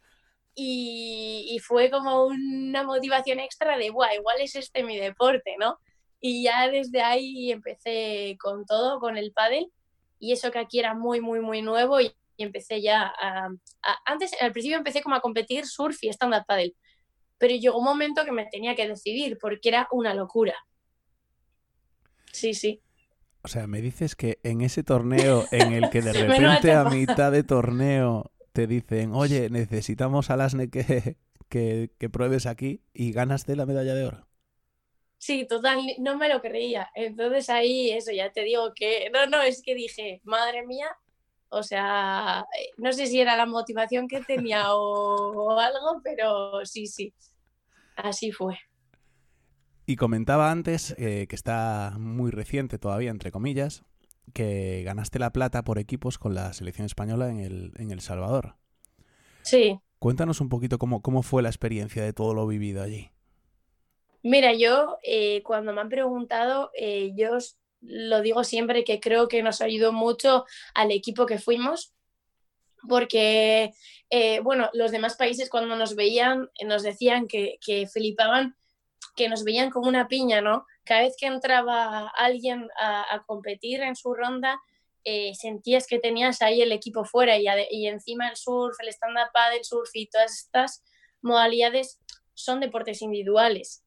Y, 0.61 1.47
y 1.55 1.59
fue 1.59 1.89
como 1.89 2.25
una 2.25 2.83
motivación 2.83 3.39
extra 3.39 3.77
de, 3.77 3.91
¡buah, 3.91 4.13
igual 4.15 4.41
es 4.41 4.55
este 4.55 4.83
mi 4.83 4.97
deporte, 4.97 5.55
¿no? 5.57 5.77
Y 6.19 6.43
ya 6.43 6.67
desde 6.69 7.01
ahí 7.01 7.51
empecé 7.51 8.35
con 8.41 8.65
todo, 8.65 8.99
con 8.99 9.17
el 9.17 9.31
pádel. 9.31 9.71
Y 10.19 10.33
eso 10.33 10.51
que 10.51 10.59
aquí 10.59 10.79
era 10.79 10.93
muy, 10.93 11.21
muy, 11.21 11.39
muy 11.39 11.61
nuevo 11.61 12.01
y, 12.01 12.11
y 12.35 12.43
empecé 12.43 12.81
ya 12.81 13.03
a, 13.21 13.45
a- 13.83 13.99
Antes, 14.05 14.31
al 14.41 14.51
principio 14.51 14.77
empecé 14.77 15.01
como 15.01 15.15
a 15.15 15.21
competir 15.21 15.65
surf 15.65 16.03
y 16.03 16.09
stand-up 16.09 16.43
paddle. 16.45 16.75
Pero 17.37 17.55
llegó 17.55 17.77
un 17.77 17.85
momento 17.85 18.25
que 18.25 18.33
me 18.33 18.45
tenía 18.47 18.75
que 18.75 18.85
decidir 18.85 19.37
porque 19.39 19.69
era 19.69 19.87
una 19.91 20.13
locura. 20.13 20.55
Sí, 22.33 22.53
sí. 22.53 22.81
O 23.43 23.47
sea, 23.47 23.67
me 23.67 23.81
dices 23.81 24.15
que 24.17 24.39
en 24.43 24.59
ese 24.61 24.83
torneo 24.83 25.45
en 25.51 25.71
el 25.71 25.89
que 25.89 26.01
de 26.01 26.11
repente 26.27 26.73
a 26.73 26.83
mitad 26.83 27.31
de 27.31 27.43
torneo 27.43 28.31
te 28.59 28.67
dicen, 28.67 29.13
oye, 29.13 29.49
necesitamos 29.49 30.29
a 30.29 30.35
Lasne 30.35 30.69
que, 30.69 31.15
que, 31.47 31.93
que 31.97 32.09
pruebes 32.09 32.45
aquí 32.45 32.83
y 32.93 33.13
ganaste 33.13 33.55
la 33.55 33.65
medalla 33.65 33.95
de 33.95 34.03
oro. 34.05 34.27
Sí, 35.17 35.45
total, 35.47 35.79
no 35.99 36.17
me 36.17 36.29
lo 36.29 36.41
creía. 36.41 36.89
Entonces 36.95 37.49
ahí, 37.49 37.91
eso, 37.91 38.11
ya 38.11 38.31
te 38.31 38.43
digo 38.43 38.73
que, 38.73 39.09
no, 39.13 39.25
no, 39.27 39.41
es 39.41 39.61
que 39.61 39.75
dije, 39.75 40.21
madre 40.23 40.65
mía, 40.65 40.87
o 41.49 41.63
sea, 41.63 42.45
eh, 42.59 42.69
no 42.77 42.93
sé 42.93 43.07
si 43.07 43.19
era 43.21 43.35
la 43.37 43.45
motivación 43.45 44.07
que 44.07 44.21
tenía 44.23 44.73
o, 44.75 45.55
o 45.55 45.59
algo, 45.59 46.01
pero 46.03 46.65
sí, 46.65 46.87
sí, 46.87 47.13
así 47.95 48.31
fue. 48.31 48.57
Y 49.85 49.95
comentaba 49.95 50.51
antes, 50.51 50.95
eh, 50.99 51.25
que 51.27 51.35
está 51.35 51.95
muy 51.99 52.31
reciente 52.31 52.77
todavía, 52.77 53.09
entre 53.11 53.31
comillas, 53.31 53.83
que 54.33 54.83
ganaste 54.83 55.19
la 55.19 55.31
plata 55.31 55.63
por 55.63 55.79
equipos 55.79 56.17
con 56.17 56.33
la 56.35 56.53
selección 56.53 56.85
española 56.85 57.29
en 57.29 57.39
El, 57.39 57.71
en 57.77 57.91
el 57.91 58.01
Salvador. 58.01 58.55
Sí, 59.41 59.79
Cuéntanos 59.99 60.39
un 60.39 60.47
poquito 60.47 60.77
cómo, 60.79 61.01
cómo 61.01 61.23
fue 61.23 61.43
la 61.43 61.49
experiencia 61.49 62.01
de 62.03 62.13
todo 62.13 62.33
lo 62.33 62.47
vivido 62.47 62.81
allí. 62.81 63.11
mira, 64.23 64.53
yo 64.53 64.97
eh, 65.03 65.43
cuando 65.43 65.73
me 65.73 65.81
han 65.81 65.89
preguntado, 65.89 66.71
eh, 66.73 67.11
yo 67.17 67.37
lo 67.81 68.21
digo 68.21 68.45
siempre 68.45 68.85
que 68.85 69.01
creo 69.01 69.27
que 69.27 69.43
nos 69.43 69.61
ayudó 69.61 69.91
mucho 69.91 70.45
al 70.73 70.91
equipo 70.91 71.25
que 71.25 71.37
fuimos, 71.37 71.93
porque, 72.87 73.73
eh, 74.09 74.39
bueno, 74.39 74.69
los 74.71 74.91
demás 74.91 75.17
países 75.17 75.49
cuando 75.49 75.75
nos 75.75 75.95
veían 75.95 76.49
eh, 76.57 76.65
nos 76.65 76.81
decían 76.81 77.27
que, 77.27 77.57
que 77.59 77.85
flipaban, 77.85 78.55
que 79.15 79.29
nos 79.29 79.43
veían 79.43 79.69
como 79.69 79.87
una 79.87 80.07
piña, 80.07 80.41
¿no? 80.41 80.65
Cada 80.83 81.01
vez 81.01 81.15
que 81.19 81.27
entraba 81.27 82.07
alguien 82.09 82.67
a, 82.79 83.23
competir 83.25 83.81
en 83.81 83.95
su 83.95 84.13
ronda, 84.13 84.59
eh, 85.03 85.33
sentías 85.35 85.87
que 85.87 85.99
tenías 85.99 86.41
ahí 86.41 86.61
el 86.61 86.71
equipo 86.71 87.05
fuera 87.05 87.37
y, 87.37 87.45
y 87.71 87.87
encima 87.87 88.29
el 88.29 88.35
surf, 88.35 88.75
el 88.81 88.89
stand-up 88.89 89.31
paddle, 89.33 89.63
surf 89.63 89.89
y 89.93 90.07
todas 90.07 90.33
estas 90.33 90.83
modalidades 91.21 91.99
son 92.33 92.59
deportes 92.59 93.01
individuales. 93.01 93.83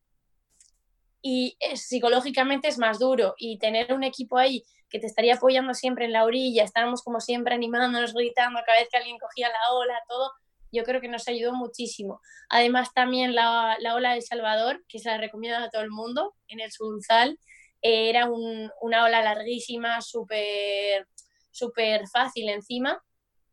Y 1.23 1.57
psicológicamente 1.75 2.69
es 2.69 2.79
más 2.79 2.99
duro 2.99 3.35
y 3.39 3.59
tener 3.59 3.93
un 3.93 4.03
equipo 4.03 4.39
ahí 4.39 4.65
que 4.93 4.99
te 4.99 5.07
estaría 5.07 5.37
apoyando 5.37 5.73
siempre 5.73 6.05
en 6.05 6.13
la 6.13 6.25
orilla, 6.25 6.65
estábamos 6.65 7.03
como 7.03 7.21
siempre 7.21 7.55
animándonos, 7.55 8.13
gritando 8.13 8.61
cada 8.67 8.79
vez 8.79 8.89
que 8.91 8.99
alguien 8.99 9.19
cogía 9.19 9.49
la 9.49 9.73
ola, 9.73 9.95
todo, 10.07 10.33
yo 10.73 10.85
creo 10.85 11.01
que 11.01 11.09
nos 11.09 11.29
ayudó 11.29 11.53
muchísimo. 11.55 12.21
Además 12.49 12.93
también 12.95 13.35
la, 13.35 13.77
la 13.81 13.95
ola 13.95 14.15
de 14.15 14.23
Salvador, 14.23 14.83
que 14.89 14.99
se 14.99 15.09
la 15.11 15.19
recomiendo 15.19 15.59
a 15.59 15.71
todo 15.71 15.83
el 15.83 15.91
mundo, 15.91 16.35
en 16.49 16.61
el 16.61 16.73
Sunsal, 16.73 17.39
eh, 17.83 18.09
era 18.11 18.31
un- 18.31 18.71
una 18.81 19.05
ola 19.05 19.23
larguísima, 19.23 20.01
súper 20.01 21.07
súper 21.51 22.09
fácil 22.09 22.49
encima. 22.49 23.03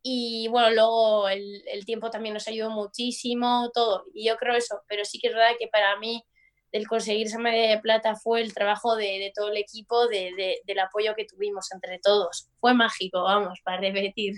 Y 0.02 0.48
bueno, 0.50 0.70
luego 0.72 1.28
el, 1.28 1.62
el 1.68 1.86
tiempo 1.86 2.10
también 2.10 2.34
nos 2.34 2.48
ayudó 2.48 2.70
muchísimo, 2.70 3.70
todo. 3.74 4.06
Y 4.14 4.28
yo 4.28 4.38
creo 4.38 4.56
eso, 4.56 4.82
pero 4.88 5.04
sí 5.04 5.20
que 5.20 5.28
es 5.28 5.34
verdad 5.34 5.58
que 5.60 5.68
para 5.68 6.00
mí 6.00 6.24
el 6.72 6.88
conseguir 6.88 7.28
esa 7.28 7.40
medalla 7.40 7.72
de 7.76 7.82
plata 7.82 8.16
fue 8.16 8.42
el 8.42 8.54
trabajo 8.54 8.96
de, 8.96 9.06
de 9.20 9.32
todo 9.36 9.50
el 9.50 9.58
equipo, 9.58 10.08
de, 10.08 10.32
de- 10.38 10.62
del 10.66 10.80
apoyo 10.80 11.16
que 11.16 11.26
tuvimos 11.26 11.72
entre 11.74 12.00
todos. 12.00 12.48
Fue 12.62 12.74
mágico, 12.74 13.24
vamos, 13.24 13.60
para 13.64 13.82
repetir. 13.82 14.36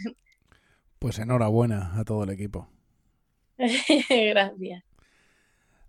Pues 0.97 1.19
enhorabuena 1.19 1.93
a 2.00 2.03
todo 2.05 2.23
el 2.23 2.29
equipo. 2.31 2.67
Gracias. 4.09 4.83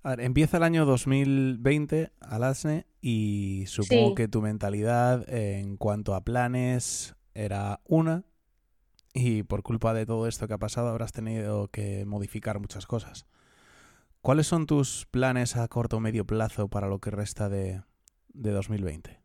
A 0.04 0.10
ver, 0.10 0.20
empieza 0.20 0.56
el 0.56 0.64
año 0.64 0.84
2020 0.84 2.10
al 2.20 2.42
ASNE 2.44 2.86
y 3.00 3.64
supongo 3.68 4.08
Sí. 4.10 4.14
que 4.16 4.28
tu 4.28 4.42
mentalidad 4.42 5.28
en 5.32 5.76
cuanto 5.76 6.14
a 6.14 6.24
planes 6.24 7.14
era 7.34 7.80
una 7.84 8.24
y 9.14 9.44
por 9.44 9.62
culpa 9.62 9.94
de 9.94 10.06
todo 10.06 10.26
esto 10.26 10.48
que 10.48 10.54
ha 10.54 10.58
pasado 10.58 10.88
habrás 10.88 11.12
tenido 11.12 11.68
que 11.68 12.04
modificar 12.04 12.58
muchas 12.58 12.86
cosas. 12.86 13.26
¿Cuáles 14.22 14.46
son 14.46 14.66
tus 14.66 15.06
planes 15.10 15.56
a 15.56 15.66
corto 15.68 15.98
o 15.98 16.00
medio 16.00 16.24
plazo 16.26 16.68
para 16.68 16.88
lo 16.88 16.98
que 17.00 17.10
resta 17.10 17.48
de, 17.48 17.82
de 18.32 18.50
2020? 18.50 19.20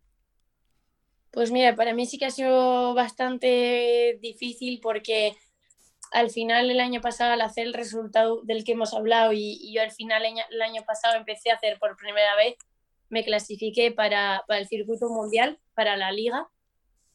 Pues 1.32 1.52
mira, 1.52 1.76
para 1.76 1.94
mí 1.94 2.06
sí 2.06 2.18
que 2.18 2.26
ha 2.26 2.32
sido 2.32 2.94
bastante 2.94 4.18
difícil 4.22 4.80
porque 4.82 5.36
al 6.12 6.30
final 6.30 6.70
el 6.70 6.80
año 6.80 7.02
pasado 7.02 7.34
al 7.34 7.42
hacer 7.42 7.68
el 7.68 7.74
resultado 7.74 8.42
del 8.44 8.64
que 8.64 8.74
hemos 8.74 8.94
hablado 8.94 9.34
y, 9.34 9.74
yo 9.74 9.82
al 9.82 9.92
final 9.92 10.24
el 10.26 10.62
año, 10.62 10.84
pasado 10.86 11.16
empecé 11.16 11.52
a 11.52 11.56
hacer 11.56 11.78
por 11.80 11.98
primera 11.98 12.36
vez, 12.36 12.56
me 13.10 13.24
clasifiqué 13.24 13.92
para, 13.92 14.44
para 14.48 14.60
el 14.60 14.68
circuito 14.68 15.10
mundial, 15.10 15.60
para 15.74 15.98
la 15.98 16.12
liga, 16.12 16.48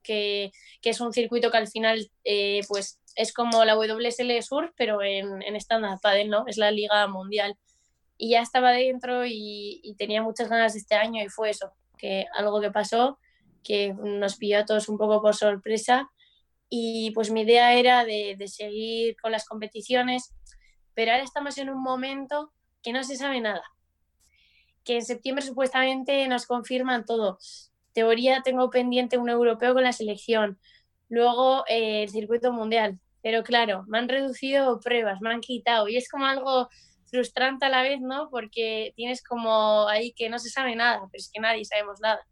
que, 0.02 0.52
que 0.80 0.90
es 0.90 1.00
un 1.00 1.12
circuito 1.12 1.50
que 1.50 1.58
al 1.58 1.68
final 1.68 2.11
eh, 2.25 2.61
pues 2.68 3.00
es 3.14 3.32
como 3.32 3.64
la 3.64 3.76
WSL 3.76 4.42
Sur, 4.42 4.72
pero 4.76 5.02
en, 5.02 5.42
en 5.42 5.56
estándar 5.56 5.99
padel, 6.00 6.30
¿no? 6.30 6.44
Es 6.46 6.56
la 6.56 6.70
liga 6.70 7.06
mundial. 7.08 7.56
Y 8.16 8.30
ya 8.30 8.40
estaba 8.40 8.72
dentro 8.72 9.25
y, 9.26 9.94
tenía 9.99 10.22
muchas 10.22 10.49
ganas 10.49 10.76
este 10.76 10.94
año 10.94 11.22
y 11.22 11.28
fue 11.28 11.50
eso, 11.50 11.72
que 11.99 12.26
algo 12.34 12.61
que 12.61 12.70
pasó 12.70 13.18
que 13.62 13.94
nos 13.94 14.37
pilló 14.37 14.58
a 14.58 14.64
todos 14.64 14.88
un 14.88 14.99
poco 14.99 15.22
por 15.22 15.37
sorpresa. 15.37 16.11
Y 16.75 17.11
pues 17.11 17.31
mi 17.31 17.43
idea 17.43 17.75
era 17.75 18.02
de, 18.07 18.35
seguir 18.49 19.14
con 19.21 19.31
las 19.31 19.45
competiciones, 19.47 20.33
pero 20.95 21.12
ahora 21.12 21.23
estamos 21.23 21.59
en 21.59 21.69
un 21.69 21.83
momento 21.83 22.50
que 22.83 22.95
no 22.95 23.05
se 23.05 23.17
sabe 23.17 23.43
nada. 23.43 23.62
Que 24.83 24.95
en 24.95 25.05
septiembre 25.05 25.45
supuestamente 25.45 26.26
nos 26.29 26.47
confirman 26.47 27.05
todo. 27.05 27.37
Teoría 27.93 28.41
tengo 28.43 28.71
pendiente 28.71 29.19
un 29.19 29.29
europeo 29.29 29.75
con 29.75 29.83
la 29.83 29.93
selección, 29.93 30.59
luego 31.11 31.62
eh, 31.69 32.05
el 32.05 32.09
circuito 32.09 32.55
mundial. 32.55 32.99
Pero 33.23 33.43
claro, 33.43 33.85
me 33.87 33.99
han 33.99 34.09
reducido 34.09 34.81
pruebas, 34.81 35.21
me 35.21 35.29
han 35.29 35.43
quitado 35.43 35.88
y 35.88 35.99
es 35.99 36.09
como 36.09 36.25
algo 36.25 36.71
frustrante 37.05 37.67
a 37.67 37.69
la 37.69 37.83
vez, 37.83 38.00
¿no? 38.00 38.31
Porque 38.31 38.95
tienes 38.97 39.23
como 39.23 39.87
ahí 39.88 40.14
que 40.14 40.31
no 40.31 40.38
se 40.38 40.49
sabe 40.49 40.75
nada, 40.75 41.00
pero 41.12 41.21
es 41.21 41.31
que 41.31 41.38
nadie 41.38 41.67
sabemos 41.67 42.00
nada. 42.00 42.26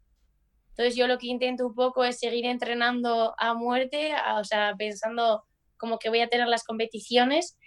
Entonces 0.71 0.95
yo 0.95 1.07
lo 1.07 1.17
que 1.17 1.27
intento 1.27 1.67
un 1.67 1.75
poco 1.75 2.03
es 2.03 2.19
seguir 2.19 2.45
entrenando 2.45 3.35
a 3.37 3.53
muerte, 3.53 4.13
a, 4.13 4.39
o 4.39 4.43
sea, 4.43 4.73
pensando 4.77 5.43
como 5.77 5.99
que 5.99 6.09
voy 6.09 6.21
a 6.21 6.29
tener 6.29 6.47
las 6.47 6.63
competiciones 6.63 7.57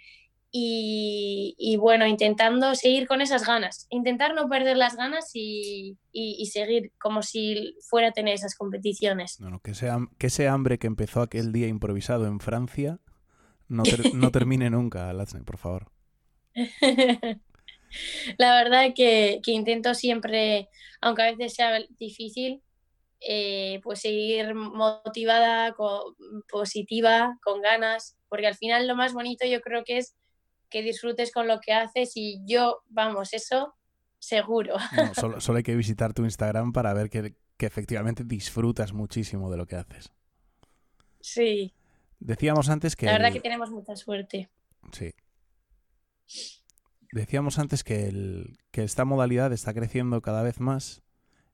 y, 0.51 1.53
y, 1.57 1.75
bueno, 1.75 2.07
intentando 2.07 2.75
seguir 2.75 3.07
con 3.07 3.19
esas 3.19 3.45
ganas, 3.45 3.87
intentar 3.89 4.33
no 4.33 4.47
perder 4.47 4.77
las 4.77 4.95
ganas 4.95 5.31
y, 5.33 5.97
y, 6.13 6.37
y 6.39 6.45
seguir 6.45 6.93
como 6.97 7.21
si 7.23 7.75
fuera 7.89 8.07
a 8.07 8.11
tener 8.13 8.35
esas 8.35 8.55
competiciones. 8.55 9.39
No, 9.41 9.49
no, 9.49 9.59
que, 9.59 9.71
ese, 9.71 9.89
que 10.17 10.27
ese 10.27 10.47
hambre 10.47 10.79
que 10.79 10.87
empezó 10.87 11.21
aquel 11.21 11.51
día 11.51 11.67
improvisado 11.67 12.25
en 12.25 12.39
Francia 12.39 12.99
no, 13.67 13.83
ter 13.83 13.99
no 14.15 14.31
termine 14.31 14.69
nunca, 14.69 15.11
Latsne, 15.11 15.43
por 15.43 15.57
favor. 15.57 15.91
La 18.37 18.55
verdad 18.55 18.93
que, 18.95 19.41
que 19.43 19.51
intento 19.51 19.93
siempre, 19.93 20.69
aunque 21.01 21.21
a 21.21 21.31
veces 21.31 21.53
sea 21.53 21.79
difícil, 21.97 22.61
eh, 23.21 23.79
pues 23.83 24.01
seguir 24.01 24.53
motivada, 24.55 25.75
positiva, 26.49 27.37
con 27.43 27.61
ganas, 27.61 28.17
porque 28.29 28.47
al 28.47 28.55
final 28.55 28.87
lo 28.87 28.95
más 28.95 29.13
bonito 29.13 29.45
yo 29.47 29.61
creo 29.61 29.83
que 29.83 29.97
es 29.97 30.15
que 30.69 30.81
disfrutes 30.81 31.31
con 31.31 31.47
lo 31.47 31.59
que 31.59 31.73
haces 31.73 32.11
y 32.15 32.41
yo, 32.45 32.83
vamos, 32.89 33.33
eso 33.33 33.75
seguro. 34.19 34.75
No, 34.95 35.13
solo, 35.13 35.41
solo, 35.41 35.57
hay 35.57 35.63
que 35.63 35.75
visitar 35.75 36.13
tu 36.13 36.23
Instagram 36.23 36.73
para 36.73 36.93
ver 36.93 37.09
que, 37.09 37.35
que, 37.57 37.65
efectivamente 37.65 38.23
disfrutas 38.23 38.93
muchísimo 38.93 39.49
de 39.51 39.57
lo 39.57 39.65
que 39.67 39.75
haces. 39.75 40.11
Sí. 41.21 41.73
Decíamos 42.19 42.69
antes 42.69 42.95
que... 42.95 43.05
La 43.05 43.13
verdad 43.13 43.27
el... 43.29 43.33
que 43.33 43.41
tenemos 43.41 43.71
mucha 43.71 43.95
suerte. 43.95 44.49
Sí. 44.91 45.13
Decíamos 47.11 47.59
antes 47.59 47.83
que, 47.83 48.07
el, 48.07 48.57
que 48.71 48.83
esta 48.83 49.05
modalidad 49.05 49.53
está 49.53 49.73
creciendo 49.73 50.21
cada 50.21 50.43
vez 50.43 50.59
más 50.59 51.03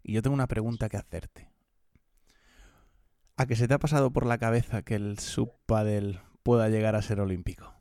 y 0.04 0.14
yo 0.14 0.22
tengo 0.22 0.34
una 0.34 0.48
pregunta 0.48 0.90
que 0.90 0.98
hacerte. 0.98 1.51
¿A 3.42 3.48
que 3.48 3.56
se 3.56 3.68
te 3.68 3.74
ha 3.74 3.80
pasado 3.80 4.14
por 4.14 4.28
la 4.28 4.38
cabeza 4.38 4.84
que 4.84 4.94
el 4.94 5.18
subpadel 5.18 6.20
pueda 6.44 6.70
llegar 6.70 6.96
a 6.96 7.02
ser 7.02 7.20
olímpico? 7.20 7.74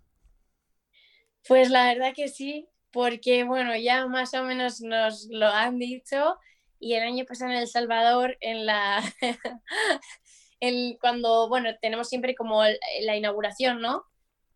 Pues 1.46 1.68
la 1.68 1.84
verdad 1.84 2.14
que 2.16 2.28
sí, 2.28 2.66
porque 2.90 3.44
bueno, 3.44 3.76
ya 3.76 4.06
más 4.06 4.32
o 4.32 4.42
menos 4.42 4.80
nos 4.80 5.26
lo 5.28 5.48
han 5.48 5.78
dicho 5.78 6.38
y 6.78 6.94
el 6.94 7.02
año 7.02 7.26
pasado 7.26 7.50
en 7.50 7.58
El 7.58 7.66
Salvador, 7.66 8.38
en 8.40 8.64
la 8.64 9.02
cuando, 11.02 11.50
bueno, 11.50 11.68
tenemos 11.82 12.08
siempre 12.08 12.34
como 12.34 12.62
la 13.02 13.16
inauguración, 13.18 13.82
¿no? 13.82 14.04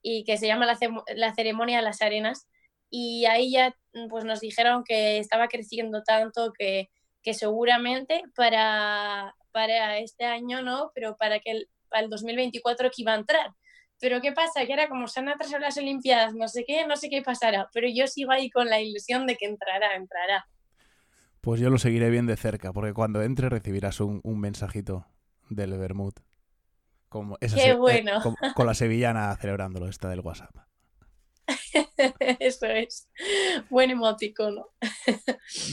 Y 0.00 0.24
que 0.24 0.38
se 0.38 0.46
llama 0.46 0.64
la, 0.64 0.78
la 1.14 1.34
ceremonia 1.34 1.76
de 1.76 1.84
las 1.84 2.00
arenas 2.00 2.48
y 2.88 3.26
ahí 3.26 3.50
ya 3.50 3.76
pues 4.08 4.24
nos 4.24 4.40
dijeron 4.40 4.84
que 4.84 5.18
estaba 5.18 5.48
creciendo 5.48 6.02
tanto 6.02 6.54
que, 6.58 6.88
que 7.22 7.34
seguramente 7.34 8.22
para, 8.34 9.34
para 9.54 9.98
este 9.98 10.24
año 10.24 10.62
no, 10.62 10.90
pero 10.96 11.16
para 11.16 11.38
que 11.38 11.52
el, 11.52 11.70
para 11.88 12.02
el 12.02 12.10
2024 12.10 12.90
que 12.90 13.02
iba 13.02 13.12
a 13.12 13.18
entrar. 13.18 13.52
Pero 14.00 14.20
¿qué 14.20 14.32
pasa? 14.32 14.66
Que 14.66 14.72
era 14.72 14.88
como 14.88 15.06
se 15.06 15.20
han 15.20 15.28
atrasado 15.28 15.60
las 15.60 15.78
Olimpiadas, 15.78 16.34
no 16.34 16.48
sé 16.48 16.64
qué, 16.66 16.84
no 16.88 16.96
sé 16.96 17.08
qué 17.08 17.22
pasará, 17.22 17.70
pero 17.72 17.86
yo 17.88 18.08
sigo 18.08 18.32
ahí 18.32 18.50
con 18.50 18.66
la 18.66 18.80
ilusión 18.80 19.28
de 19.28 19.36
que 19.36 19.46
entrará, 19.46 19.94
entrará. 19.94 20.48
Pues 21.40 21.60
yo 21.60 21.70
lo 21.70 21.78
seguiré 21.78 22.10
bien 22.10 22.26
de 22.26 22.36
cerca, 22.36 22.72
porque 22.72 22.92
cuando 22.92 23.22
entre 23.22 23.48
recibirás 23.48 24.00
un, 24.00 24.20
un 24.24 24.40
mensajito 24.40 25.06
del 25.48 25.78
Bermud. 25.78 26.14
Como 27.08 27.38
esa 27.40 27.54
¡Qué 27.54 27.74
bueno! 27.74 28.18
Eh, 28.18 28.22
con, 28.22 28.34
con, 28.56 28.66
la 28.66 28.74
sevillana 28.74 29.36
celebrándolo, 29.36 29.88
esta 29.88 30.08
del 30.08 30.20
WhatsApp. 30.20 30.56
Eso 32.40 32.66
es. 32.66 33.08
Buen 33.70 33.90
emoticono. 33.90 34.68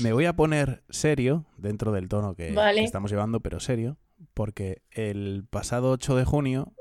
Me 0.01 0.13
voy 0.13 0.25
a 0.25 0.35
poner 0.35 0.83
serio, 0.89 1.45
dentro 1.57 1.91
del 1.91 2.09
tono 2.09 2.35
que, 2.35 2.51
vale. 2.51 2.81
que 2.81 2.85
estamos 2.85 3.11
llevando, 3.11 3.39
pero 3.39 3.59
serio, 3.59 3.97
porque 4.33 4.81
el 4.91 5.45
pasado 5.49 5.91
8 5.91 6.15
de 6.15 6.25
junio 6.25 6.73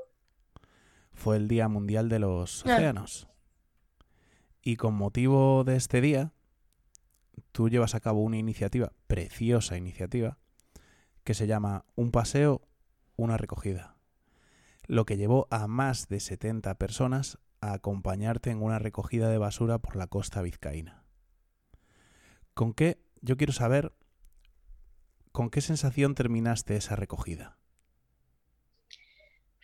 fue 1.13 1.37
el 1.37 1.47
Día 1.47 1.67
Mundial 1.67 2.09
de 2.09 2.19
los 2.19 2.65
Océanos. 2.65 3.27
Ah. 3.27 3.31
Y 4.63 4.75
con 4.75 4.93
motivo 4.93 5.63
de 5.63 5.75
este 5.75 6.01
día, 6.01 6.33
tú 7.51 7.69
llevas 7.69 7.95
a 7.95 7.99
cabo 7.99 8.21
una 8.21 8.37
iniciativa, 8.37 8.93
preciosa 9.07 9.77
iniciativa, 9.77 10.37
que 11.23 11.33
se 11.33 11.47
llama 11.47 11.85
Un 11.95 12.11
paseo, 12.11 12.67
una 13.15 13.37
recogida. 13.37 13.95
Lo 14.87 15.05
que 15.05 15.17
llevó 15.17 15.47
a 15.51 15.67
más 15.67 16.09
de 16.09 16.19
70 16.19 16.75
personas 16.75 17.39
acompañarte 17.61 18.49
en 18.49 18.61
una 18.61 18.79
recogida 18.79 19.29
de 19.29 19.37
basura 19.37 19.77
por 19.77 19.95
la 19.95 20.07
costa 20.07 20.41
vizcaína. 20.41 21.05
¿Con 22.53 22.73
qué? 22.73 22.99
Yo 23.21 23.37
quiero 23.37 23.53
saber 23.53 23.93
con 25.31 25.49
qué 25.49 25.61
sensación 25.61 26.15
terminaste 26.15 26.75
esa 26.75 26.95
recogida. 26.95 27.57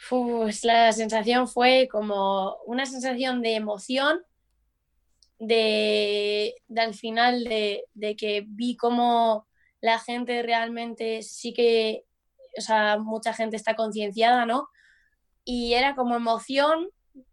Pues 0.10 0.63
la 0.63 0.94
sensación 0.94 1.48
fue 1.48 1.89
como 1.92 2.58
una 2.66 2.86
sensación 2.86 3.42
de 3.42 3.56
emoción, 3.56 4.20
de, 5.39 6.56
de 6.68 6.82
al 6.82 6.94
final 6.94 7.44
de, 7.44 7.84
de, 7.94 8.16
que 8.16 8.46
vi 8.48 8.77
cómo 8.77 9.48
la 9.82 10.00
gente 10.00 10.42
realmente 10.44 11.24
sí 11.24 11.51
que, 11.54 12.06
o 12.58 12.62
sea, 12.62 12.98
mucha 13.00 13.34
gente 13.34 13.56
está 13.56 13.75
concienciada, 13.75 14.46
¿no? 14.46 14.70
Y 15.44 15.74
era 15.74 15.96
como 15.96 16.16
emoción 16.16 16.89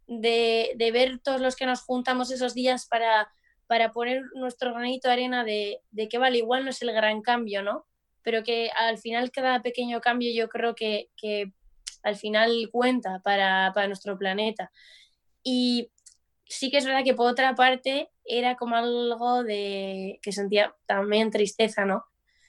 de, 0.06 0.73
de, 0.76 0.92
ver 0.92 1.18
todos 1.20 1.40
los 1.40 1.56
que 1.56 1.66
nos 1.66 1.82
juntamos 1.82 2.30
esos 2.30 2.54
días 2.54 2.87
para, 2.87 3.28
para 3.66 3.92
poner 3.92 4.23
nuestro 4.34 4.73
granito 4.73 5.08
de 5.08 5.14
arena 5.14 5.44
de, 5.44 5.80
de, 5.90 6.08
que 6.08 6.18
vale, 6.18 6.38
igual 6.38 6.64
no 6.64 6.70
es 6.70 6.82
el 6.82 6.92
gran 6.92 7.23
cambio, 7.23 7.62
¿no? 7.62 7.87
Pero 8.23 8.42
que 8.42 8.70
al 8.76 8.99
final 8.99 9.30
cada 9.30 9.62
pequeño 9.62 10.00
cambio 10.00 10.30
yo 10.34 10.49
creo 10.49 10.75
que, 10.75 11.11
que 11.16 11.52
al 12.02 12.16
final 12.16 12.68
cuenta 12.70 13.20
para, 13.25 13.73
para, 13.75 13.87
nuestro 13.87 14.18
planeta. 14.18 14.70
Y 15.42 15.90
sí 16.44 16.70
que 16.70 16.78
es 16.78 16.84
verdad 16.84 17.04
que 17.04 17.14
por 17.14 17.30
otra 17.30 17.54
parte 17.54 18.11
era 18.25 18.56
como 18.56 18.76
algo 18.76 19.42
de 19.42 20.18
que 20.23 20.32
sentía 20.32 20.75
también 20.87 21.30
tristeza, 21.30 21.84
¿no? 21.84 22.04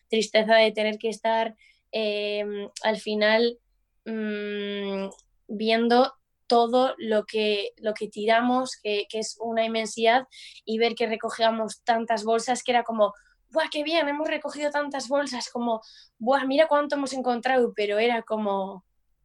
Tristeza 0.09 0.55
de 0.55 0.71
tener 0.71 0.97
que 0.97 1.09
estar 1.09 1.55
eh, 1.91 2.45
al 2.83 2.97
final 2.97 3.57
mmm, 4.05 5.07
viendo 5.47 6.13
todo 6.47 6.95
lo 6.97 7.25
que, 7.25 7.71
lo 7.77 7.93
que 7.93 8.07
tiramos, 8.07 8.77
que, 8.81 9.07
que, 9.09 9.19
es 9.19 9.37
una 9.39 9.65
inmensidad, 9.65 10.27
y 10.63 10.77
ver 10.77 10.95
que 10.95 11.07
recogíamos 11.07 11.81
tantas 11.83 12.23
bolsas 12.23 12.63
que 12.63 12.71
era 12.71 12.83
como, 12.83 13.13
¡buah, 13.51 13.69
qué 13.71 13.83
bien! 13.83 14.07
Hemos 14.07 14.27
recogido 14.27 14.71
tantas 14.71 15.07
bolsas, 15.07 15.49
como, 15.49 15.81
¡buah, 16.19 16.45
mira 16.45 16.67
cuánto 16.67 16.95
hemos 16.95 17.13
encontrado! 17.13 17.73
Pero 17.75 17.99
era 17.99 18.21
como, 18.23 18.83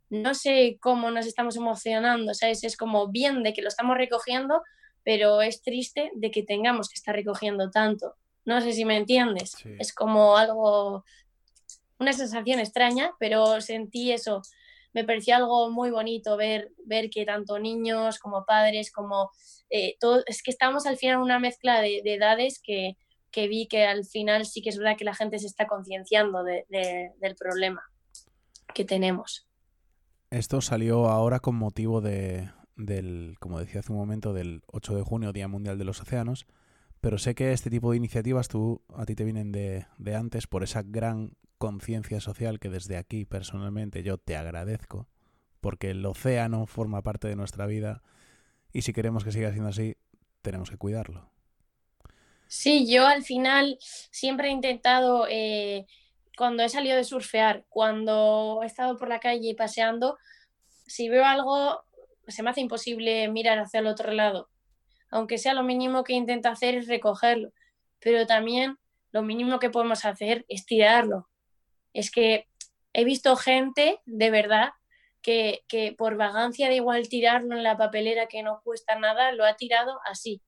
no 0.08 0.34
sé 0.34 0.78
cómo 0.80 1.10
nos 1.10 1.26
estamos 1.26 1.56
emocionando, 1.56 2.34
¿sabes? 2.34 2.64
Es 2.64 2.76
como 2.76 3.08
bien 3.08 3.42
de 3.42 3.52
que 3.52 3.62
lo 3.62 3.68
estamos 3.68 3.96
recogiendo, 3.96 4.62
pero 5.04 5.40
es 5.40 5.62
triste 5.62 6.10
de 6.14 6.30
que 6.30 6.42
tengamos 6.42 6.88
que 6.88 6.94
estar 6.94 7.14
recogiendo 7.14 7.70
tanto. 7.70 8.16
No 8.44 8.60
sé 8.60 8.72
si 8.72 8.84
me 8.84 8.96
entiendes. 8.96 9.52
Sí. 9.52 9.70
Es 9.78 9.92
como 9.92 10.36
algo, 10.36 11.04
una 11.98 12.12
sensación 12.12 12.58
extraña, 12.60 13.12
pero 13.18 13.60
sentí 13.60 14.12
eso. 14.12 14.42
Me 14.92 15.04
pareció 15.04 15.36
algo 15.36 15.70
muy 15.70 15.90
bonito 15.90 16.36
ver, 16.36 16.72
ver 16.84 17.10
que 17.10 17.24
tanto 17.24 17.58
niños 17.58 18.18
como 18.18 18.44
padres, 18.44 18.90
como 18.90 19.30
eh, 19.70 19.96
todo, 20.00 20.22
es 20.26 20.42
que 20.42 20.50
estamos 20.50 20.86
al 20.86 20.96
final 20.96 21.18
una 21.18 21.38
mezcla 21.38 21.80
de, 21.80 22.00
de 22.02 22.14
edades 22.14 22.60
que, 22.62 22.96
que 23.30 23.46
vi 23.48 23.68
que 23.68 23.84
al 23.84 24.04
final 24.04 24.46
sí 24.46 24.62
que 24.62 24.70
es 24.70 24.78
verdad 24.78 24.96
que 24.98 25.04
la 25.04 25.14
gente 25.14 25.38
se 25.38 25.46
está 25.46 25.66
concienciando 25.66 26.42
de- 26.42 26.66
de- 26.68 27.12
del 27.20 27.36
problema 27.36 27.82
que 28.74 28.84
tenemos. 28.84 29.46
Esto 30.30 30.60
salió 30.60 31.06
ahora 31.08 31.40
con 31.40 31.56
motivo 31.56 32.00
de, 32.00 32.50
del, 32.76 33.36
como 33.40 33.58
decía 33.58 33.80
hace 33.80 33.92
un 33.92 33.98
momento, 33.98 34.32
del 34.32 34.62
8 34.66 34.94
de 34.94 35.02
junio, 35.02 35.32
Día 35.32 35.48
Mundial 35.48 35.78
de 35.78 35.84
los 35.84 36.00
Océanos, 36.00 36.46
pero 37.00 37.18
sé 37.18 37.34
que 37.34 37.52
este 37.52 37.70
tipo 37.70 37.90
de 37.90 37.96
iniciativas 37.96 38.48
tú, 38.48 38.82
a 38.94 39.06
ti 39.06 39.14
te 39.14 39.24
vienen 39.24 39.52
de, 39.52 39.86
de 39.98 40.14
antes 40.16 40.46
por 40.46 40.62
esa 40.62 40.82
gran 40.82 41.36
conciencia 41.60 42.20
social 42.20 42.58
que 42.58 42.70
desde 42.70 42.96
aquí 42.96 43.26
personalmente 43.26 44.02
yo 44.02 44.16
te 44.16 44.34
agradezco, 44.34 45.06
porque 45.60 45.90
el 45.90 46.04
océano 46.06 46.66
forma 46.66 47.02
parte 47.02 47.28
de 47.28 47.36
nuestra 47.36 47.66
vida 47.66 48.02
y 48.72 48.80
si 48.80 48.94
queremos 48.94 49.24
que 49.24 49.30
siga 49.30 49.50
siendo 49.50 49.68
así, 49.68 49.98
tenemos 50.40 50.70
que 50.70 50.78
cuidarlo. 50.78 51.30
Sí, 52.46 52.90
yo 52.90 53.06
al 53.06 53.22
final 53.24 53.76
siempre 54.10 54.48
he 54.48 54.52
intentado, 54.52 55.26
eh, 55.28 55.86
cuando 56.34 56.62
he 56.62 56.68
salido 56.70 56.96
de 56.96 57.04
surfear, 57.04 57.66
cuando 57.68 58.60
he 58.62 58.66
estado 58.66 58.96
por 58.96 59.08
la 59.08 59.20
calle 59.20 59.54
paseando, 59.54 60.16
si 60.86 61.10
veo 61.10 61.26
algo, 61.26 61.84
se 62.26 62.42
me 62.42 62.48
hace 62.48 62.62
imposible 62.62 63.28
mirar 63.28 63.58
hacia 63.58 63.80
el 63.80 63.86
otro 63.86 64.12
lado. 64.12 64.48
Aunque 65.10 65.36
sea 65.36 65.52
lo 65.52 65.62
mínimo 65.62 66.04
que 66.04 66.14
intento 66.14 66.48
hacer 66.48 66.74
es 66.76 66.88
recogerlo, 66.88 67.52
pero 67.98 68.26
también 68.26 68.78
lo 69.12 69.22
mínimo 69.22 69.58
que 69.58 69.68
podemos 69.68 70.06
hacer 70.06 70.46
es 70.48 70.64
tirarlo. 70.64 71.29
Es 71.92 72.10
que 72.10 72.46
he 72.92 73.04
visto 73.04 73.36
gente 73.36 74.00
de 74.04 74.30
verdad 74.30 74.70
que, 75.22 75.62
que 75.68 75.92
por 75.92 76.16
vagancia 76.16 76.68
de 76.68 76.76
igual 76.76 77.08
tirarlo 77.08 77.56
en 77.56 77.62
la 77.62 77.76
papelera 77.76 78.26
que 78.26 78.42
no 78.42 78.60
cuesta 78.64 78.98
nada, 78.98 79.32
lo 79.32 79.44
ha 79.44 79.56
tirado 79.56 80.00
así 80.06 80.42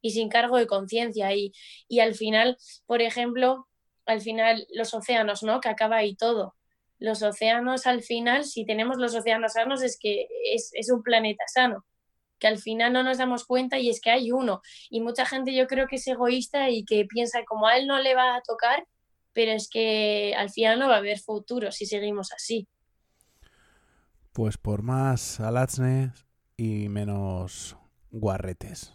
y 0.00 0.10
sin 0.10 0.28
cargo 0.28 0.56
de 0.56 0.66
conciencia. 0.66 1.34
Y, 1.34 1.52
y 1.88 2.00
al 2.00 2.14
final, 2.14 2.56
por 2.86 3.02
ejemplo, 3.02 3.68
al 4.06 4.20
final 4.20 4.66
los 4.70 4.94
océanos, 4.94 5.42
¿no? 5.42 5.60
Que 5.60 5.68
acaba 5.68 5.96
ahí 5.96 6.16
todo. 6.16 6.54
Los 6.98 7.22
océanos 7.22 7.86
al 7.86 8.02
final, 8.02 8.44
si 8.44 8.64
tenemos 8.64 8.96
los 8.96 9.14
océanos 9.14 9.52
sanos, 9.52 9.82
es 9.82 9.98
que 10.00 10.26
es, 10.52 10.70
es 10.74 10.90
un 10.90 11.02
planeta 11.02 11.44
sano, 11.46 11.84
que 12.38 12.48
al 12.48 12.58
final 12.58 12.92
no 12.92 13.02
nos 13.02 13.18
damos 13.18 13.44
cuenta 13.44 13.78
y 13.78 13.88
es 13.90 14.00
que 14.00 14.10
hay 14.10 14.32
uno. 14.32 14.62
Y 14.90 15.00
mucha 15.00 15.26
gente 15.26 15.54
yo 15.54 15.66
creo 15.66 15.86
que 15.86 15.96
es 15.96 16.06
egoísta 16.08 16.70
y 16.70 16.84
que 16.84 17.04
piensa 17.04 17.44
como 17.44 17.68
a 17.68 17.76
él 17.76 17.86
no 17.86 18.00
le 18.00 18.14
va 18.14 18.34
a 18.34 18.42
tocar, 18.42 18.86
pero 19.38 19.52
es 19.52 19.68
que 19.70 20.34
al 20.36 20.50
final 20.50 20.80
no 20.80 20.88
va 20.88 20.96
a 20.96 20.98
haber 20.98 21.20
futuro 21.20 21.70
si 21.70 21.86
seguimos 21.86 22.32
así. 22.32 22.66
Pues 24.32 24.56
por 24.58 24.82
más 24.82 25.40
alaznes 25.40 26.26
y 26.56 26.88
menos 26.88 27.76
guarretes. 28.10 28.94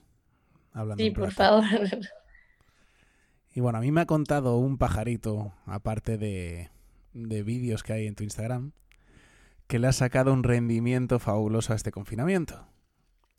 Hablando 0.73 1.03
Sí, 1.03 1.11
por 1.11 1.31
favor. 1.31 1.63
Y 3.53 3.59
bueno, 3.61 3.77
a 3.77 3.81
mí 3.81 3.91
me 3.91 4.01
ha 4.01 4.05
contado 4.05 4.57
un 4.57 4.77
pajarito, 4.77 5.53
aparte 5.65 6.17
de, 6.17 6.71
de 7.13 7.43
vídeos 7.43 7.83
que 7.83 7.93
hay 7.93 8.07
en 8.07 8.15
tu 8.15 8.23
Instagram, 8.23 8.71
que 9.67 9.79
le 9.79 9.87
ha 9.87 9.93
sacado 9.93 10.33
un 10.33 10.43
rendimiento 10.43 11.19
fabuloso 11.19 11.73
a 11.73 11.75
este 11.77 11.91
confinamiento. 11.91 12.67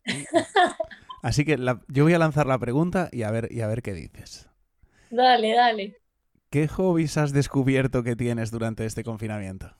Así 1.21 1.43
que 1.45 1.57
la- 1.57 1.81
yo 1.89 2.03
voy 2.03 2.13
a 2.13 2.19
lanzar 2.19 2.45
la 2.47 2.57
pregunta 2.59 3.09
y 3.11 3.23
a 3.23 3.31
ver, 3.31 3.49
y 3.51 3.61
a 3.61 3.67
ver 3.67 3.81
qué 3.81 3.93
dices. 3.93 4.49
Dale, 5.09 5.53
dale. 5.55 5.99
¿Qué 6.55 6.69
hobbies 6.69 7.17
has 7.17 7.33
descubierto 7.33 8.01
que 8.01 8.15
tienes 8.15 8.49
durante 8.49 8.85
este 8.85 9.03
confinamiento? 9.03 9.75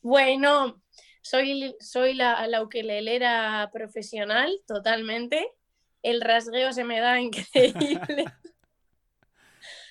Bueno, 0.00 0.82
soy, 1.22 1.76
soy 1.78 2.14
la, 2.14 2.44
la 2.48 2.60
ukelelera 2.60 3.70
profesional 3.72 4.50
totalmente. 4.66 5.48
El 6.02 6.22
rasgueo 6.22 6.72
se 6.72 6.82
me 6.82 6.98
da 6.98 7.20
increíble. 7.20 8.24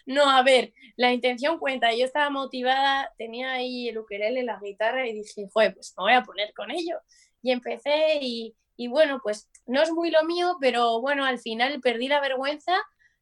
No, 0.05 0.29
a 0.29 0.43
ver, 0.43 0.73
la 0.97 1.13
intención 1.13 1.59
cuenta. 1.59 1.95
Yo 1.95 2.03
estaba 2.03 2.29
motivada, 2.29 3.13
tenía 3.17 3.53
ahí 3.53 3.87
el 3.87 3.99
ukelele, 3.99 4.43
la 4.43 4.59
guitarra 4.61 5.07
y 5.07 5.13
dije, 5.13 5.47
joder, 5.53 5.75
pues 5.75 5.93
me 5.97 6.03
voy 6.03 6.13
a 6.13 6.23
poner 6.23 6.53
con 6.53 6.71
ello. 6.71 6.97
Y 7.41 7.51
empecé 7.51 8.19
y, 8.19 8.53
y 8.75 8.89
bueno, 8.89 9.21
pues 9.23 9.49
no 9.65 9.81
es 9.81 9.93
muy 9.93 10.11
lo 10.11 10.25
mío, 10.25 10.57
pero 10.59 10.99
bueno, 10.99 11.23
al 11.23 11.39
final 11.39 11.79
perdí 11.79 12.09
la 12.09 12.19
vergüenza, 12.19 12.75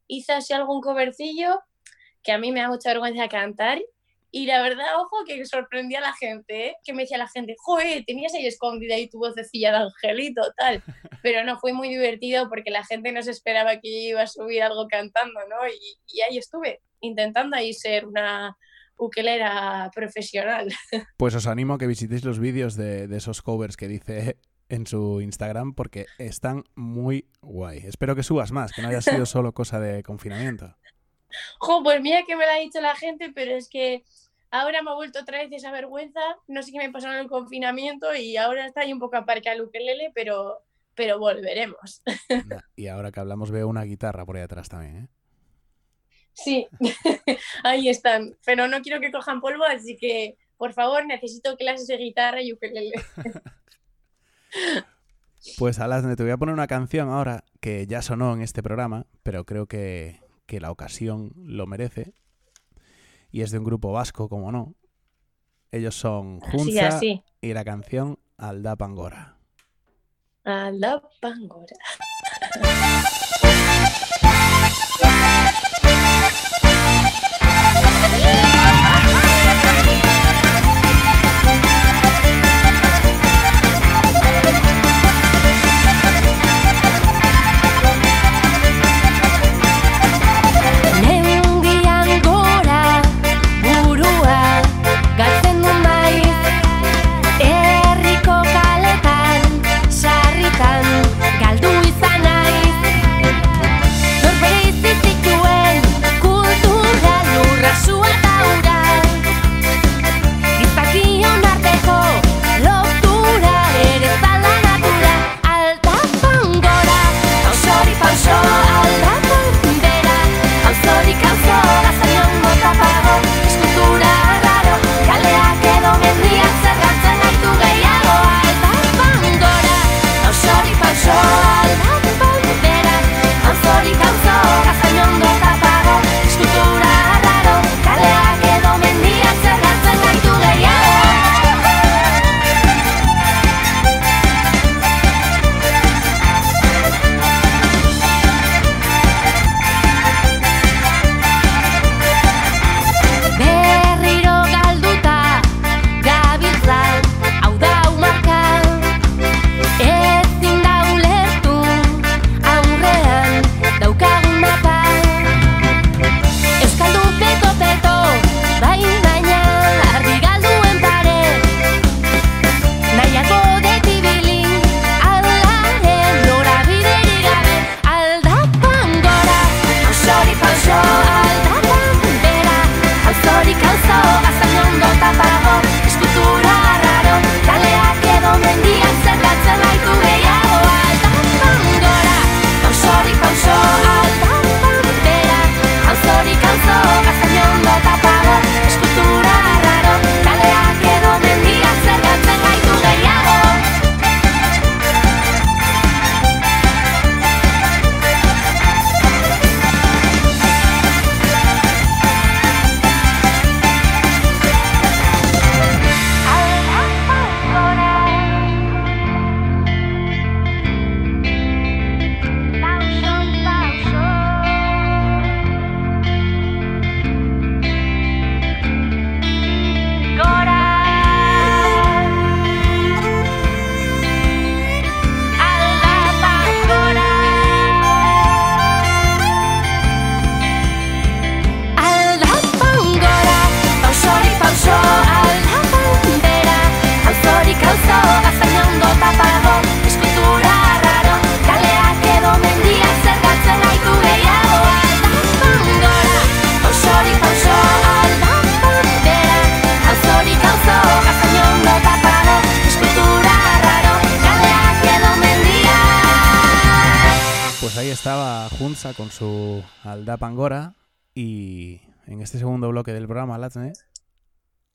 hice 0.07 0.33
así 0.33 0.53
algún 0.53 0.81
covercillo, 0.81 1.61
que 2.23 2.31
a 2.31 2.37
mí 2.37 2.51
me 2.51 2.61
da 2.61 2.69
mucha 2.69 2.89
vergüenza 2.89 3.27
cantar 3.27 3.79
y 4.31 4.45
la 4.45 4.61
verdad, 4.61 4.85
ojo, 4.99 5.17
que 5.25 5.43
sorprendía 5.45 5.99
a 5.99 6.01
la 6.01 6.13
gente, 6.13 6.67
¿eh? 6.67 6.75
que 6.83 6.93
me 6.93 7.03
decía 7.03 7.17
la 7.17 7.27
gente, 7.27 7.55
joder, 7.57 8.03
tenías 8.05 8.33
ahí 8.33 8.45
escondida 8.45 8.93
ahí 8.93 9.09
tu 9.09 9.17
vocecilla 9.17 9.71
de 9.71 9.77
angelito, 9.77 10.41
tal. 10.55 10.83
Pero 11.23 11.43
no, 11.43 11.59
fue 11.59 11.73
muy 11.73 11.89
divertido 11.89 12.47
porque 12.47 12.69
la 12.69 12.85
gente 12.85 13.11
no 13.11 13.23
se 13.23 13.31
esperaba 13.31 13.79
que 13.79 13.89
yo 13.91 14.09
iba 14.09 14.21
a 14.21 14.27
subir 14.27 14.61
algo 14.61 14.87
cantando, 14.87 15.39
¿no? 15.49 15.67
Y, 15.67 15.97
y 16.13 16.21
ahí 16.21 16.37
estuve, 16.37 16.81
intentando 17.01 17.55
ahí 17.55 17.73
ser 17.73 18.05
una 18.05 18.55
ukelera 18.97 19.89
profesional. 19.95 20.71
Pues 21.17 21.33
os 21.33 21.47
animo 21.47 21.73
a 21.73 21.77
que 21.79 21.87
visitéis 21.87 22.23
los 22.23 22.39
vídeos 22.39 22.75
de, 22.75 23.07
de 23.07 23.17
esos 23.17 23.41
covers 23.41 23.77
que 23.77 23.87
dice 23.87 24.37
en 24.69 24.85
su 24.85 25.21
Instagram 25.21 25.73
porque 25.73 26.05
están 26.19 26.65
muy 26.75 27.25
guay. 27.41 27.79
Espero 27.79 28.15
que 28.15 28.21
subas 28.21 28.51
más, 28.51 28.73
que 28.73 28.83
no 28.83 28.89
haya 28.89 29.01
sido 29.01 29.25
solo 29.25 29.53
cosa 29.53 29.79
de 29.79 30.03
confinamiento. 30.03 30.75
Jo, 31.59 31.83
pues 31.83 32.01
mira 32.01 32.23
que 32.25 32.35
me 32.35 32.45
lo 32.45 32.51
ha 32.51 32.55
dicho 32.55 32.81
la 32.81 32.95
gente, 32.95 33.31
pero 33.33 33.51
es 33.55 33.69
que 33.69 34.03
ahora 34.51 34.81
me 34.81 34.91
ha 34.91 34.95
vuelto 34.95 35.19
otra 35.19 35.39
vez 35.39 35.51
esa 35.51 35.71
vergüenza. 35.71 36.19
No 36.47 36.63
sé 36.63 36.71
qué 36.71 36.79
me 36.79 36.91
pasó 36.91 37.07
en 37.07 37.19
el 37.19 37.27
confinamiento 37.27 38.13
y 38.15 38.37
ahora 38.37 38.65
está 38.65 38.81
ahí 38.81 38.93
un 38.93 38.99
poco 38.99 39.17
aparcado 39.17 39.55
el 39.55 39.63
ukelele, 39.63 40.11
pero, 40.13 40.63
pero 40.95 41.19
volveremos. 41.19 42.01
Y 42.75 42.87
ahora 42.87 43.11
que 43.11 43.19
hablamos 43.19 43.51
veo 43.51 43.67
una 43.67 43.83
guitarra 43.83 44.25
por 44.25 44.37
ahí 44.37 44.43
atrás 44.43 44.69
también, 44.69 44.97
¿eh? 44.97 45.07
Sí, 46.33 46.67
ahí 47.63 47.89
están. 47.89 48.37
Pero 48.45 48.67
no 48.67 48.81
quiero 48.81 49.01
que 49.01 49.11
cojan 49.11 49.41
polvo, 49.41 49.65
así 49.65 49.97
que 49.97 50.37
por 50.57 50.73
favor 50.73 51.05
necesito 51.05 51.57
clases 51.57 51.87
de 51.87 51.97
guitarra 51.97 52.41
y 52.41 52.53
ukelele. 52.53 52.93
Pues 55.57 55.79
Alasne, 55.79 56.15
te 56.15 56.23
voy 56.23 56.31
a 56.31 56.37
poner 56.37 56.53
una 56.53 56.67
canción 56.67 57.09
ahora 57.09 57.45
que 57.61 57.87
ya 57.87 58.01
sonó 58.01 58.33
en 58.33 58.41
este 58.41 58.61
programa, 58.61 59.05
pero 59.23 59.45
creo 59.45 59.67
que, 59.67 60.19
que 60.49 60.59
la 60.59 60.71
ocasión 60.71 61.31
lo 61.35 61.67
merece. 61.67 62.15
Y 63.31 63.41
es 63.43 63.51
de 63.51 63.59
un 63.59 63.65
grupo 63.65 63.91
vasco, 63.91 64.27
como 64.27 64.51
no. 64.51 64.73
Ellos 65.71 65.93
son 65.93 66.39
Junza 66.39 66.87
así. 66.87 67.23
y 67.39 67.53
la 67.53 67.63
canción 67.63 68.17
Alda 68.35 68.75
Pangora. 68.75 69.37
A 70.43 70.71
la 70.71 71.03
pangora. 71.21 71.77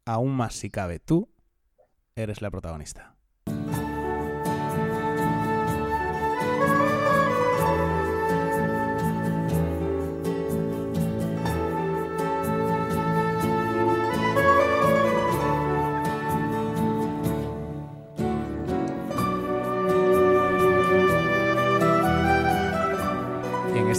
aún 0.05 0.35
más 0.37 0.55
si 0.55 0.71
cabe, 0.71 0.99
tú 0.99 1.29
eres 2.15 2.43
la 2.43 2.51
protagonista. 2.51 3.14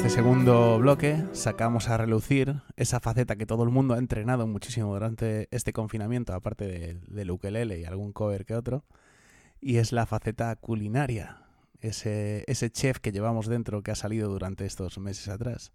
Este 0.06 0.18
segundo 0.18 0.78
bloque 0.78 1.18
sacamos 1.32 1.90
a 1.90 1.98
relucir 1.98 2.62
esa 2.76 3.00
faceta 3.00 3.38
que 3.38 3.48
todo 3.48 3.64
el 3.64 3.72
mundo 3.72 3.96
ha 3.96 3.98
entrenado 3.98 4.46
muchísimo 4.46 4.94
durante 4.94 5.48
este 5.50 5.74
confinamiento, 5.74 6.36
aparte 6.36 6.68
del, 6.68 7.02
del 7.08 7.32
ukelele 7.32 7.80
y 7.80 7.86
algún 7.86 8.14
cover 8.14 8.46
que 8.46 8.54
otro, 8.54 8.86
y 9.60 9.78
es 9.78 9.92
la 9.92 10.06
faceta 10.06 10.56
culinaria, 10.58 11.48
ese, 11.82 12.44
ese 12.46 12.70
chef 12.70 13.00
que 13.00 13.12
llevamos 13.12 13.48
dentro 13.48 13.82
que 13.82 13.90
ha 13.90 13.96
salido 13.96 14.30
durante 14.30 14.68
estos 14.68 15.00
meses 15.00 15.28
atrás. 15.28 15.74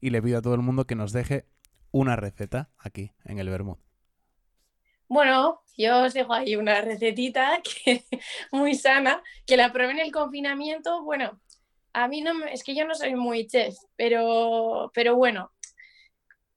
Y 0.00 0.10
le 0.10 0.22
pido 0.22 0.38
a 0.38 0.42
todo 0.42 0.54
el 0.54 0.60
mundo 0.60 0.86
que 0.86 0.94
nos 0.94 1.10
deje 1.12 1.46
una 1.90 2.14
receta 2.14 2.70
aquí, 2.78 3.10
en 3.24 3.40
el 3.40 3.48
Bermud. 3.48 3.78
Bueno, 5.08 5.64
yo 5.76 6.04
os 6.04 6.14
dejo 6.14 6.32
ahí 6.34 6.54
una 6.54 6.82
recetita 6.82 7.60
que, 7.62 8.04
muy 8.52 8.76
sana, 8.76 9.24
que 9.44 9.56
la 9.56 9.72
probé 9.72 9.90
en 9.90 9.98
el 9.98 10.12
confinamiento. 10.12 11.02
Bueno, 11.02 11.40
a 11.92 12.08
mí 12.08 12.20
no 12.22 12.44
es 12.46 12.64
que 12.64 12.74
yo 12.74 12.86
no 12.86 12.94
soy 12.94 13.14
muy 13.14 13.46
chef, 13.46 13.74
pero, 13.96 14.90
pero 14.94 15.16
bueno, 15.16 15.52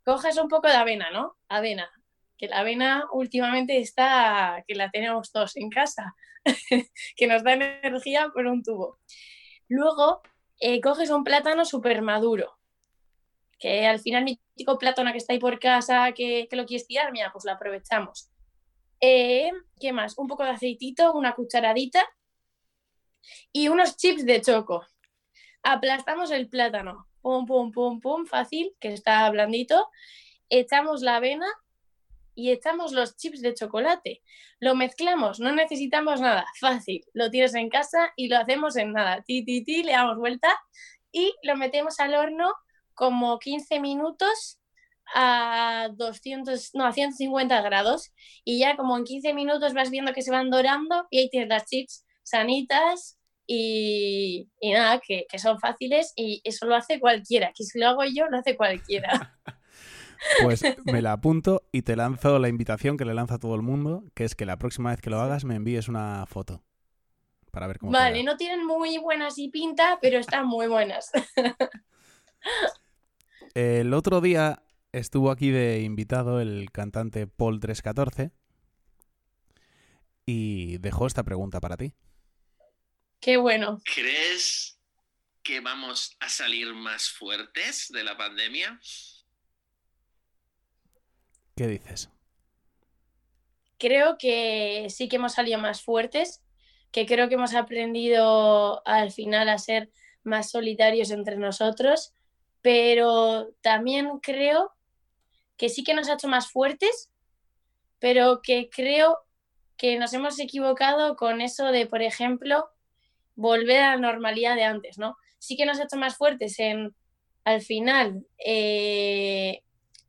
coges 0.03 0.37
un 0.37 0.47
poco 0.47 0.67
de 0.67 0.75
avena, 0.75 1.09
¿no? 1.11 1.37
Avena, 1.49 1.89
que 2.37 2.47
la 2.47 2.59
avena 2.59 3.05
últimamente 3.11 3.79
está, 3.79 4.63
que 4.67 4.75
la 4.75 4.89
tenemos 4.91 5.31
todos 5.31 5.55
en 5.57 5.69
casa, 5.69 6.15
que 7.15 7.27
nos 7.27 7.43
da 7.43 7.53
energía 7.53 8.29
por 8.33 8.45
un 8.45 8.63
tubo. 8.63 8.99
Luego, 9.67 10.21
eh, 10.59 10.79
coges 10.81 11.09
un 11.09 11.23
plátano 11.23 11.65
súper 11.65 12.01
maduro, 12.01 12.57
que 13.59 13.87
al 13.87 13.99
final 13.99 14.23
mi 14.23 14.39
típico 14.55 14.77
plátano 14.77 15.11
que 15.11 15.17
está 15.17 15.33
ahí 15.33 15.39
por 15.39 15.59
casa, 15.59 16.11
que, 16.13 16.47
que 16.49 16.55
lo 16.55 16.65
quieres 16.65 16.87
tirar, 16.87 17.11
mira, 17.11 17.31
pues 17.31 17.45
lo 17.45 17.51
aprovechamos. 17.51 18.29
Eh, 19.01 19.51
¿Qué 19.79 19.91
más? 19.91 20.17
Un 20.17 20.27
poco 20.27 20.43
de 20.43 20.51
aceitito, 20.51 21.13
una 21.13 21.35
cucharadita 21.35 22.07
y 23.51 23.67
unos 23.67 23.97
chips 23.97 24.25
de 24.25 24.41
choco. 24.41 24.85
Aplastamos 25.67 26.29
el 26.29 26.47
plátano, 26.47 27.07
pum, 27.21 27.47
pum, 27.47 27.71
pum, 27.71 27.99
pum, 27.99 28.27
fácil, 28.27 28.75
que 28.79 28.93
está 28.93 29.27
blandito. 29.31 29.89
Echamos 30.47 31.01
la 31.01 31.15
avena 31.15 31.47
y 32.35 32.51
echamos 32.51 32.91
los 32.91 33.17
chips 33.17 33.41
de 33.41 33.55
chocolate. 33.55 34.21
Lo 34.59 34.75
mezclamos, 34.75 35.39
no 35.39 35.51
necesitamos 35.51 36.21
nada, 36.21 36.45
fácil. 36.59 37.03
Lo 37.13 37.31
tienes 37.31 37.55
en 37.55 37.69
casa 37.69 38.13
y 38.15 38.27
lo 38.27 38.37
hacemos 38.37 38.75
en 38.75 38.91
nada. 38.91 39.23
Ti, 39.23 39.43
ti, 39.43 39.63
ti, 39.63 39.81
le 39.81 39.93
damos 39.93 40.17
vuelta 40.17 40.55
y 41.11 41.33
lo 41.41 41.55
metemos 41.55 41.99
al 41.99 42.13
horno 42.13 42.53
como 42.93 43.39
15 43.39 43.79
minutos 43.79 44.59
a 45.15 45.89
200, 45.93 46.75
no, 46.75 46.85
a 46.85 46.93
150 46.93 47.59
grados 47.63 48.11
y 48.43 48.59
ya 48.59 48.77
como 48.77 48.95
en 48.97 49.03
15 49.03 49.33
minutos 49.33 49.73
vas 49.73 49.89
viendo 49.89 50.13
que 50.13 50.21
se 50.21 50.29
van 50.29 50.51
dorando 50.51 51.07
y 51.09 51.21
ahí 51.21 51.29
tienes 51.31 51.49
las 51.49 51.65
chips 51.65 52.05
sanitas 52.21 53.17
y, 53.47 54.49
y 54.59 54.71
nada, 54.73 54.99
que, 55.05 55.25
que 55.29 55.39
son 55.39 55.59
fáciles 55.59 56.13
y 56.15 56.41
eso 56.43 56.65
lo 56.65 56.75
hace 56.75 56.99
cualquiera, 56.99 57.51
que 57.55 57.63
si 57.63 57.79
lo 57.79 57.87
hago 57.87 58.03
yo, 58.05 58.27
lo 58.29 58.37
hace 58.37 58.55
cualquiera. 58.55 59.37
Pues 60.41 60.63
me 60.85 61.01
la 61.01 61.11
apunto 61.11 61.63
y 61.71 61.81
te 61.83 61.95
lanzo 61.95 62.39
la 62.39 62.47
invitación 62.47 62.97
que 62.97 63.05
le 63.05 63.13
lanza 63.13 63.35
a 63.35 63.39
todo 63.39 63.53
el 63.53 63.61
mundo, 63.61 64.03
que 64.15 64.23
es 64.23 64.33
que 64.33 64.45
la 64.45 64.57
próxima 64.57 64.89
vez 64.89 65.01
que 65.01 65.09
lo 65.09 65.19
hagas 65.19 65.43
me 65.45 65.55
envíes 65.55 65.87
una 65.87 66.25
foto 66.25 66.63
para 67.51 67.67
ver 67.67 67.77
cómo 67.77 67.91
Vale, 67.91 68.23
queda. 68.23 68.31
no 68.31 68.37
tienen 68.37 68.65
muy 68.65 68.97
buenas 68.97 69.37
y 69.37 69.49
pinta, 69.49 69.99
pero 70.01 70.17
están 70.17 70.47
muy 70.47 70.67
buenas. 70.67 71.11
El 73.53 73.93
otro 73.93 74.21
día 74.21 74.63
estuvo 74.91 75.31
aquí 75.31 75.49
de 75.51 75.81
invitado 75.81 76.41
el 76.41 76.71
cantante 76.71 77.27
Paul 77.27 77.59
314 77.59 78.31
y 80.25 80.77
dejó 80.79 81.07
esta 81.07 81.23
pregunta 81.23 81.59
para 81.61 81.77
ti. 81.77 81.93
Qué 83.25 83.37
bueno. 83.37 83.81
¿Crees 83.95 84.79
que 85.41 85.59
vamos 85.59 86.15
a 86.19 86.29
salir 86.29 86.71
más 86.75 87.09
fuertes 87.09 87.87
de 87.89 88.03
la 88.03 88.15
pandemia? 88.15 88.79
¿Qué 91.55 91.65
dices? 91.65 92.11
Creo 93.79 94.19
que 94.19 94.85
sí 94.91 95.09
que 95.09 95.15
hemos 95.15 95.33
salido 95.33 95.57
más 95.57 95.81
fuertes, 95.81 96.43
que 96.91 97.07
creo 97.07 97.27
que 97.27 97.33
hemos 97.33 97.55
aprendido 97.55 98.87
al 98.87 99.11
final 99.11 99.49
a 99.49 99.57
ser 99.57 99.89
más 100.21 100.51
solitarios 100.51 101.09
entre 101.09 101.37
nosotros, 101.37 102.13
pero 102.61 103.55
también 103.61 104.19
creo 104.19 104.71
que 105.57 105.69
sí 105.69 105.83
que 105.83 105.95
nos 105.95 106.09
ha 106.09 106.13
hecho 106.13 106.27
más 106.27 106.51
fuertes, 106.51 107.09
pero 107.97 108.43
que 108.43 108.69
creo 108.69 109.17
que 109.77 109.97
nos 109.97 110.13
hemos 110.13 110.37
equivocado 110.39 111.15
con 111.15 111.41
eso 111.41 111.71
de, 111.71 111.87
por 111.87 112.03
ejemplo, 112.03 112.69
volver 113.35 113.81
a 113.81 113.95
la 113.95 114.01
normalidad 114.01 114.55
de 114.55 114.63
antes, 114.63 114.97
¿no? 114.97 115.15
Sí 115.39 115.55
que 115.55 115.65
nos 115.65 115.79
ha 115.79 115.83
hecho 115.83 115.97
más 115.97 116.17
fuertes 116.17 116.59
en, 116.59 116.95
al 117.43 117.61
final, 117.61 118.25
eh, 118.43 119.61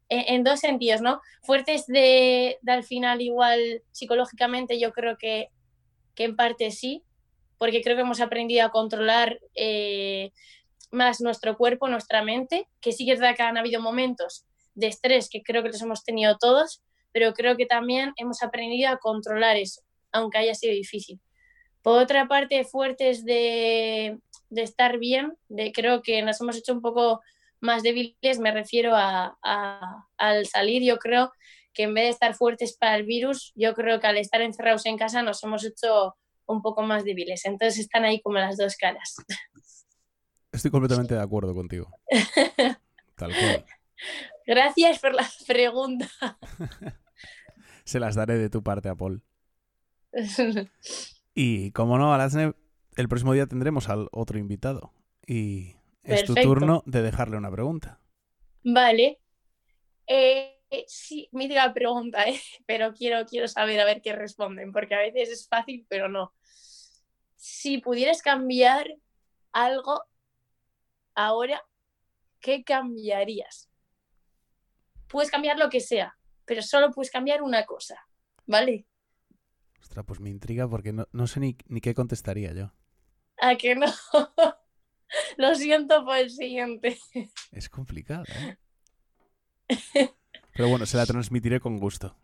en, 0.09 0.45
dos 0.45 0.61
sentidos, 0.61 1.01
¿no? 1.01 1.21
Fuertes 1.43 1.87
de, 1.87 2.59
de 2.63 2.73
al 2.73 2.85
final 2.85 3.21
igual 3.21 3.83
psicológicamente 3.93 4.79
yo 4.79 4.93
creo 4.93 5.17
que, 5.17 5.51
que 6.15 6.25
en 6.25 6.37
parte 6.37 6.71
sí, 6.71 7.03
porque 7.59 7.83
creo 7.83 7.97
que 7.97 8.03
hemos 8.03 8.21
aprendido 8.21 8.65
a 8.67 8.71
controlar 8.71 9.41
eh, 9.55 10.33
más 10.91 11.21
nuestro 11.21 11.57
cuerpo, 11.57 11.89
nuestra 11.89 12.23
mente, 12.23 12.69
que 12.81 12.93
sí 12.93 13.05
que 13.05 13.13
es 13.13 13.21
verdad 13.21 13.37
que 13.37 13.43
han 13.43 13.59
habido 13.59 13.81
momentos 13.81 14.47
de 14.75 14.89
estrés 14.89 15.29
que 15.29 15.43
creo 15.43 15.63
que 15.63 15.71
los 15.71 15.83
hemos 15.83 16.05
tenido 16.05 16.37
todos, 16.39 16.83
pero 17.13 17.33
creo 17.33 17.57
que 17.57 17.67
también 17.67 18.13
hemos 18.17 18.43
aprendido 18.43 18.91
a 18.91 18.99
controlar 18.99 19.57
eso, 19.57 19.83
aunque 20.13 20.39
haya 20.39 20.55
sido 20.55 20.75
difícil. 20.75 21.21
Por 21.87 22.03
otra 22.03 22.27
parte, 22.27 22.65
fuertes 22.65 23.25
de, 23.25 24.19
de 24.51 24.63
estar 24.63 24.99
bien, 24.99 25.39
de 25.49 25.71
creo 25.71 26.03
que 26.03 26.21
nos 26.21 26.41
hemos 26.41 26.57
hecho 26.57 26.73
un 26.73 26.81
poco 26.83 27.21
más 27.61 27.85
débiles, 27.85 28.41
me 28.41 28.51
refiero 28.51 28.97
a, 28.97 29.39
a- 29.41 30.05
al 30.17 30.47
salir, 30.47 30.83
yo 30.83 30.99
creo 30.99 31.31
que 31.73 31.85
en 31.85 31.95
vez 31.95 32.07
de 32.07 32.11
estar 32.11 32.35
fuertes 32.35 32.77
para 32.77 32.97
el 32.97 33.05
virus, 33.05 33.53
yo 33.55 33.73
creo 33.75 34.01
que 34.01 34.09
al 34.09 34.17
estar 34.17 34.41
encerrados 34.43 34.85
en 34.87 34.99
casa 34.99 35.23
nos 35.23 35.41
hemos 35.45 35.65
hecho 35.65 36.17
un 36.47 36.61
poco 36.61 36.83
más 36.83 37.05
débiles. 37.05 37.45
Entonces 37.45 37.79
están 37.79 38.05
ahí 38.05 38.21
como 38.21 38.39
las 38.39 38.57
dos 38.57 38.75
caras. 38.75 39.15
Estoy 40.51 40.73
completamente 40.73 41.15
de 41.15 41.23
acuerdo 41.23 41.55
contigo. 41.55 41.89
Tal 43.15 43.31
cual. 43.39 43.65
Gracias 44.45 44.99
por 44.99 45.15
la 45.15 45.25
pregunta. 45.47 46.09
Se 47.85 48.01
las 48.01 48.17
daré 48.17 48.39
de 48.39 48.51
tu 48.51 48.65
parte 48.65 48.89
a 48.89 48.97
Paul. 48.97 49.23
Y 51.39 51.71
como 51.73 51.99
no, 51.99 52.15
Alasne, 52.15 52.55
el 52.97 53.09
próximo 53.11 53.35
día 53.35 53.47
tendremos 53.47 53.91
al 53.91 54.09
otro 54.11 54.39
invitado. 54.39 54.95
Y 55.27 55.77
es 56.03 56.25
tu 56.25 56.35
turno 56.35 56.83
de 56.87 57.03
dejarle 57.03 57.37
una 57.37 57.51
pregunta. 57.51 58.01
Vale. 58.65 59.21
Eh, 60.07 60.57
sí, 60.87 61.29
mítica 61.33 61.75
pregunta, 61.75 62.25
¿eh? 62.29 62.41
pero 62.65 62.95
quiero, 62.95 63.27
quiero 63.27 63.49
saber 63.49 63.79
a 63.81 63.85
ver 63.85 64.01
qué 64.01 64.15
responden, 64.15 64.73
porque 64.73 64.95
a 64.95 65.01
veces 65.01 65.29
es 65.29 65.47
fácil, 65.47 65.85
pero 65.91 66.09
no. 66.09 66.33
Si 67.37 67.79
pudieras 67.79 68.23
cambiar 68.23 68.89
algo 69.53 70.05
ahora, 71.15 71.63
¿qué 72.41 72.65
cambiarías? 72.65 73.69
Puedes 75.07 75.31
cambiar 75.31 75.59
lo 75.59 75.69
que 75.69 75.81
sea, 75.81 76.17
pero 76.47 76.63
solo 76.63 76.93
puedes 76.93 77.11
cambiar 77.11 77.43
una 77.43 77.67
cosa, 77.67 78.07
¿vale? 78.47 78.87
Ostras, 79.81 80.05
pues 80.07 80.21
me 80.21 80.31
intriga 80.31 80.69
porque 80.69 80.93
no, 80.93 81.07
no 81.13 81.27
sé 81.27 81.41
ni, 81.41 81.57
ni 81.69 81.81
qué 81.81 81.95
contestaría 81.95 82.53
yo. 82.53 82.73
¿A 83.41 83.57
que 83.57 83.75
no? 83.77 83.87
Lo 85.37 85.55
siento 85.55 86.05
por 86.05 86.17
el 86.17 86.31
siguiente. 86.31 86.99
Es 87.53 87.69
complicado, 87.69 88.25
¿eh? 88.29 88.57
Pero 90.55 90.69
bueno, 90.69 90.87
se 90.87 90.97
la 90.97 91.07
transmitiré 91.07 91.61
con 91.61 91.79
gusto. 91.79 92.17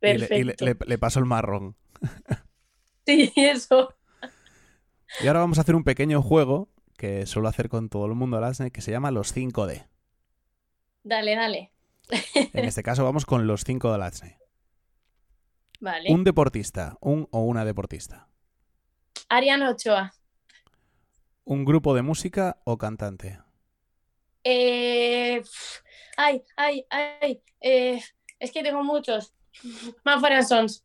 Y 0.00 0.06
le- 0.18 0.26
Perfecto. 0.26 0.34
Y 0.36 0.44
le, 0.68 0.74
le- 0.74 0.86
le 0.86 0.98
paso 0.98 1.18
el 1.18 1.26
marrón. 1.26 1.76
Sí, 3.06 3.32
eso. 3.36 3.94
Y 5.22 5.26
ahora 5.28 5.40
vamos 5.40 5.58
a 5.58 5.60
hacer 5.60 5.74
un 5.76 5.84
pequeño 5.84 6.22
juego 6.22 6.68
que 6.96 7.26
suelo 7.26 7.48
hacer 7.48 7.68
con 7.68 7.88
todo 7.88 8.06
el 8.06 8.14
mundo, 8.14 8.36
Alasne, 8.38 8.70
que 8.70 8.80
se 8.80 8.90
llama 8.90 9.10
los 9.10 9.34
5D. 9.36 9.86
Dale, 11.04 11.34
dale. 11.36 11.72
En 12.52 12.64
este 12.64 12.82
caso 12.82 13.04
vamos 13.04 13.26
con 13.26 13.46
los 13.46 13.64
5 13.64 13.88
de 13.90 13.94
Alasne. 13.94 14.38
Vale. 15.80 16.12
Un 16.12 16.24
deportista, 16.24 16.96
un 17.00 17.28
o 17.30 17.40
una 17.40 17.64
deportista. 17.64 18.28
Ariana 19.28 19.70
Ochoa. 19.70 20.14
¿Un 21.44 21.64
grupo 21.64 21.94
de 21.94 22.02
música 22.02 22.60
o 22.64 22.78
cantante? 22.78 23.40
Eh, 24.44 25.42
ay, 26.16 26.42
ay, 26.56 26.86
ay. 26.90 27.42
eh, 27.60 28.00
es 28.38 28.52
que 28.52 28.62
tengo 28.62 28.82
muchos. 28.82 29.34
And 30.04 30.42
Sons. 30.42 30.84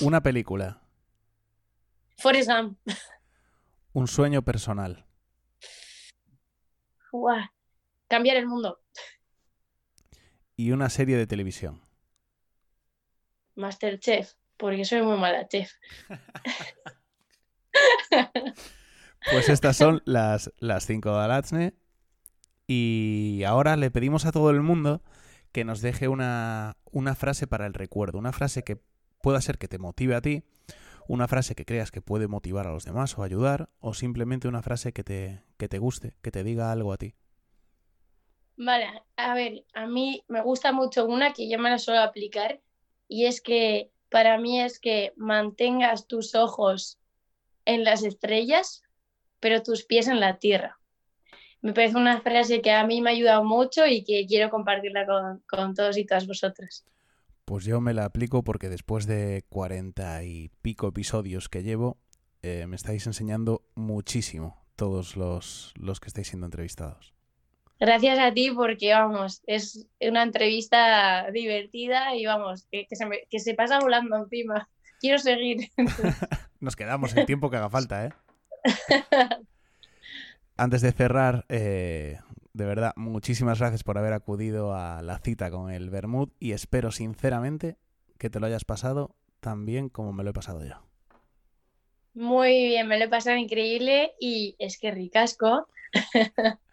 ¿Una 0.00 0.22
película? 0.22 0.80
Forrest 2.16 2.50
Gump. 2.50 2.78
¿Un 3.92 4.08
sueño 4.08 4.42
personal? 4.42 5.06
Cambiar 8.08 8.36
el 8.36 8.46
mundo. 8.46 8.80
¿Y 10.56 10.72
una 10.72 10.88
serie 10.88 11.16
de 11.16 11.26
televisión? 11.26 11.87
Masterchef. 13.58 14.32
Porque 14.56 14.84
soy 14.84 15.02
muy 15.02 15.18
mala 15.18 15.46
chef. 15.46 15.72
Pues 19.30 19.48
estas 19.48 19.76
son 19.76 20.02
las, 20.04 20.52
las 20.58 20.86
cinco 20.86 21.10
de. 21.10 21.74
Y 22.66 23.42
ahora 23.46 23.76
le 23.76 23.90
pedimos 23.90 24.26
a 24.26 24.32
todo 24.32 24.50
el 24.50 24.62
mundo 24.62 25.02
que 25.52 25.64
nos 25.64 25.80
deje 25.80 26.08
una, 26.08 26.76
una 26.90 27.14
frase 27.14 27.46
para 27.46 27.66
el 27.66 27.74
recuerdo. 27.74 28.18
Una 28.18 28.32
frase 28.32 28.62
que 28.62 28.80
pueda 29.20 29.40
ser 29.40 29.58
que 29.58 29.68
te 29.68 29.78
motive 29.78 30.14
a 30.14 30.20
ti, 30.20 30.44
una 31.08 31.26
frase 31.28 31.54
que 31.54 31.64
creas 31.64 31.90
que 31.90 32.02
puede 32.02 32.28
motivar 32.28 32.66
a 32.66 32.72
los 32.72 32.84
demás 32.84 33.18
o 33.18 33.22
ayudar, 33.22 33.70
o 33.80 33.94
simplemente 33.94 34.48
una 34.48 34.62
frase 34.62 34.92
que 34.92 35.02
te, 35.02 35.42
que 35.56 35.68
te 35.68 35.78
guste, 35.78 36.14
que 36.22 36.30
te 36.30 36.44
diga 36.44 36.70
algo 36.70 36.92
a 36.92 36.98
ti. 36.98 37.14
Vale, 38.56 38.86
a 39.16 39.34
ver, 39.34 39.64
a 39.72 39.86
mí 39.86 40.24
me 40.28 40.42
gusta 40.42 40.72
mucho 40.72 41.06
una 41.06 41.32
que 41.32 41.48
yo 41.48 41.58
me 41.58 41.70
la 41.70 41.78
suelo 41.78 42.00
aplicar 42.00 42.60
y 43.08 43.26
es 43.26 43.40
que 43.40 43.90
para 44.10 44.38
mí 44.38 44.60
es 44.60 44.78
que 44.78 45.12
mantengas 45.16 46.06
tus 46.06 46.34
ojos 46.34 46.98
en 47.64 47.84
las 47.84 48.02
estrellas, 48.02 48.82
pero 49.40 49.62
tus 49.62 49.84
pies 49.84 50.08
en 50.08 50.20
la 50.20 50.38
tierra. 50.38 50.78
Me 51.60 51.72
parece 51.72 51.96
una 51.96 52.20
frase 52.20 52.62
que 52.62 52.70
a 52.70 52.86
mí 52.86 53.00
me 53.00 53.10
ha 53.10 53.12
ayudado 53.12 53.44
mucho 53.44 53.86
y 53.86 54.04
que 54.04 54.26
quiero 54.26 54.48
compartirla 54.48 55.06
con, 55.06 55.42
con 55.48 55.74
todos 55.74 55.96
y 55.96 56.06
todas 56.06 56.26
vosotras. 56.26 56.84
Pues 57.44 57.64
yo 57.64 57.80
me 57.80 57.94
la 57.94 58.04
aplico 58.04 58.44
porque 58.44 58.68
después 58.68 59.06
de 59.06 59.44
cuarenta 59.48 60.22
y 60.22 60.50
pico 60.62 60.88
episodios 60.88 61.48
que 61.48 61.62
llevo, 61.62 61.98
eh, 62.42 62.66
me 62.68 62.76
estáis 62.76 63.06
enseñando 63.06 63.64
muchísimo 63.74 64.64
todos 64.76 65.16
los, 65.16 65.72
los 65.76 65.98
que 65.98 66.08
estáis 66.08 66.28
siendo 66.28 66.46
entrevistados. 66.46 67.17
Gracias 67.80 68.18
a 68.18 68.32
ti 68.32 68.50
porque, 68.50 68.92
vamos, 68.92 69.42
es 69.46 69.86
una 70.00 70.22
entrevista 70.22 71.30
divertida 71.30 72.14
y, 72.16 72.26
vamos, 72.26 72.66
que, 72.70 72.86
que 72.86 72.96
se, 72.96 73.06
me- 73.06 73.22
que 73.30 73.38
se 73.38 73.54
pasa 73.54 73.78
volando 73.78 74.16
encima. 74.16 74.68
Quiero 75.00 75.18
seguir. 75.18 75.70
Nos 76.60 76.74
quedamos 76.74 77.16
el 77.16 77.24
tiempo 77.26 77.50
que 77.50 77.56
haga 77.56 77.70
falta, 77.70 78.06
¿eh? 78.06 78.10
Antes 80.56 80.82
de 80.82 80.90
cerrar, 80.90 81.44
eh, 81.48 82.18
de 82.52 82.64
verdad, 82.64 82.92
muchísimas 82.96 83.60
gracias 83.60 83.84
por 83.84 83.96
haber 83.96 84.12
acudido 84.12 84.74
a 84.74 85.00
la 85.02 85.18
cita 85.20 85.50
con 85.52 85.70
el 85.70 85.88
Bermud 85.90 86.30
y 86.40 86.50
espero 86.52 86.90
sinceramente 86.90 87.76
que 88.18 88.28
te 88.28 88.40
lo 88.40 88.46
hayas 88.46 88.64
pasado 88.64 89.14
tan 89.38 89.64
bien 89.66 89.88
como 89.88 90.12
me 90.12 90.24
lo 90.24 90.30
he 90.30 90.32
pasado 90.32 90.64
yo. 90.64 90.82
Muy 92.14 92.66
bien, 92.66 92.88
me 92.88 92.98
lo 92.98 93.04
he 93.04 93.08
pasado 93.08 93.36
increíble 93.36 94.14
y 94.18 94.56
es 94.58 94.78
que 94.80 94.90
ricasco. 94.90 95.68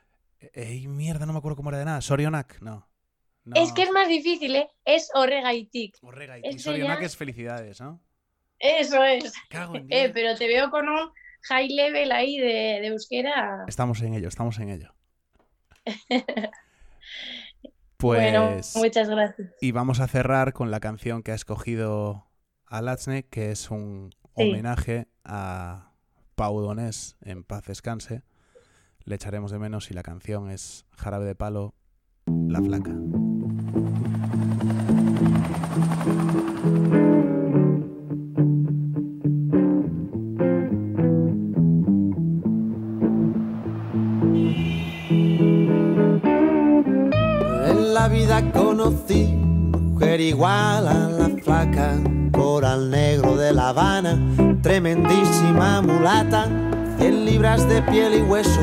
Ey, 0.53 0.87
mierda, 0.87 1.25
no 1.25 1.33
me 1.33 1.39
acuerdo 1.39 1.55
cómo 1.57 1.69
era 1.69 1.79
de 1.79 1.85
nada. 1.85 2.01
Sorionak, 2.01 2.61
no. 2.61 2.87
no. 3.43 3.55
Es 3.61 3.71
que 3.73 3.83
es 3.83 3.91
más 3.91 4.07
difícil, 4.07 4.55
¿eh? 4.55 4.67
Es 4.85 5.09
Orega 5.13 5.53
y 5.53 5.65
Tic. 5.65 5.97
Orrega 6.01 6.37
y 6.37 6.41
este 6.43 6.59
Sorionak 6.59 6.99
ya- 7.01 7.05
es 7.05 7.17
felicidades, 7.17 7.81
¿no? 7.81 8.01
Eso 8.59 9.03
es. 9.03 9.33
Cago 9.49 9.75
en 9.75 9.87
Eh, 9.91 10.09
pero 10.13 10.35
te 10.35 10.47
veo 10.47 10.69
con 10.71 10.87
un 10.89 11.11
high 11.43 11.67
level 11.69 12.11
ahí 12.11 12.37
de, 12.37 12.47
de 12.81 12.87
euskera. 12.87 13.65
Estamos 13.67 14.01
en 14.01 14.13
ello, 14.13 14.27
estamos 14.27 14.57
en 14.59 14.69
ello. 14.69 14.93
Bueno, 17.99 18.49
Pues... 18.53 18.75
muchas 18.75 19.09
gracias. 19.09 19.51
Y 19.61 19.71
vamos 19.71 19.99
a 19.99 20.07
cerrar 20.07 20.53
con 20.53 20.69
la 20.69 20.79
canción 20.79 21.23
que 21.23 21.31
ha 21.31 21.35
escogido 21.35 22.27
Alatzne, 22.67 23.23
que 23.27 23.51
es 23.51 23.71
un 23.71 24.11
Sí. 24.35 24.49
homenaje 24.49 25.07
a 25.23 25.93
Pau 26.35 26.59
Donés 26.59 27.15
en 27.21 27.43
Paz 27.45 27.63
Descanse. 27.65 28.21
Le 29.05 29.15
echaremos 29.15 29.51
de 29.51 29.59
menos 29.59 29.91
y 29.91 29.93
la 29.93 30.01
canción 30.01 30.49
es 30.49 30.83
Jarabe 30.97 31.25
de 31.25 31.35
Palo, 31.35 31.75
La 32.25 32.59
Flaca. 32.59 32.89
En 47.69 47.93
la 47.93 48.07
vida 48.07 48.51
conocí 48.51 49.25
mujer 49.25 50.19
igual 50.19 50.87
a 50.87 51.09
la 51.09 51.29
flaca, 51.43 52.01
coral 52.31 52.89
negro 52.89 53.37
de 53.37 53.53
La 53.53 53.69
Habana, 53.69 54.19
tremendísima 54.63 55.83
mulata, 55.83 56.49
100 57.05 57.23
libras 57.23 57.69
de 57.69 57.83
piel 57.83 58.15
y 58.15 58.21
hueso, 58.23 58.61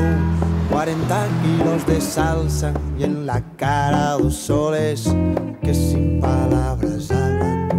40 0.69 1.27
kilos 1.43 1.87
de 1.87 2.01
salsa 2.01 2.73
y 2.99 3.05
en 3.05 3.25
la 3.25 3.41
cara 3.55 4.17
dos 4.17 4.35
soles 4.35 5.15
que 5.61 5.73
sin 5.73 6.19
palabras 6.19 7.09
hablan, 7.09 7.69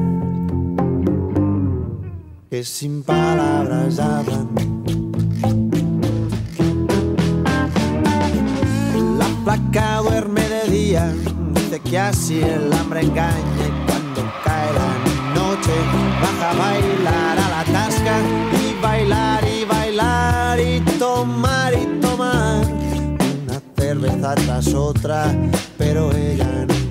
que 2.49 2.65
sin 2.65 3.03
palabras 3.03 3.99
hablan. 3.99 4.49
La 9.19 9.27
placa 9.45 9.99
duerme 9.99 10.49
de 10.49 10.71
día, 10.71 11.13
dice 11.53 11.79
que 11.81 11.99
así 11.99 12.41
el 12.41 12.73
hambre 12.73 13.03
engaña 13.03 13.67
y 13.69 13.87
cuando 13.87 14.33
cae 14.43 14.73
la 14.73 14.93
noche 15.35 15.73
baja 16.23 16.51
a 16.53 16.55
bailar 16.55 17.39
a 17.39 17.49
la 17.51 17.65
tasca 17.71 18.17
y 18.59 18.81
bailar 18.81 19.45
y 19.47 19.54
tomar 21.25 21.73
y 21.75 22.01
tomar. 22.01 22.67
Una 22.67 23.61
cerveza 23.77 24.35
tras 24.35 24.75
otra, 24.75 25.35
pero 25.79 26.13
ella 26.15 26.67
nunca 26.69 26.84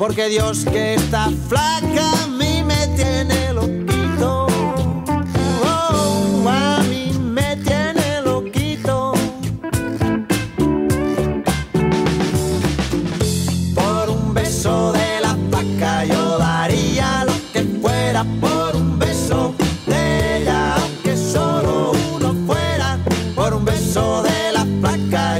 porque 0.00 0.30
Dios 0.30 0.64
que 0.64 0.94
está 0.94 1.28
flaca 1.46 2.22
a 2.22 2.26
mí 2.26 2.62
me 2.64 2.86
tiene 2.96 3.52
loquito. 3.52 4.46
Oh, 5.62 6.48
a 6.48 6.82
mí 6.88 7.12
me 7.20 7.54
tiene 7.56 8.22
loquito. 8.24 9.12
Por 13.74 14.08
un 14.08 14.32
beso 14.32 14.92
de 14.92 15.20
la 15.20 15.36
vaca 15.50 16.06
yo 16.06 16.38
daría 16.38 17.26
lo 17.26 17.34
que 17.52 17.62
fuera 17.82 18.24
por 18.40 18.76
un 18.76 18.98
beso 18.98 19.54
de 19.86 20.38
ella, 20.38 20.76
aunque 20.76 21.14
solo 21.14 21.92
uno 22.14 22.34
fuera 22.46 22.98
por 23.34 23.52
un 23.52 23.66
beso 23.66 24.22
de 24.22 24.52
la 24.52 24.64
vaca. 24.80 25.39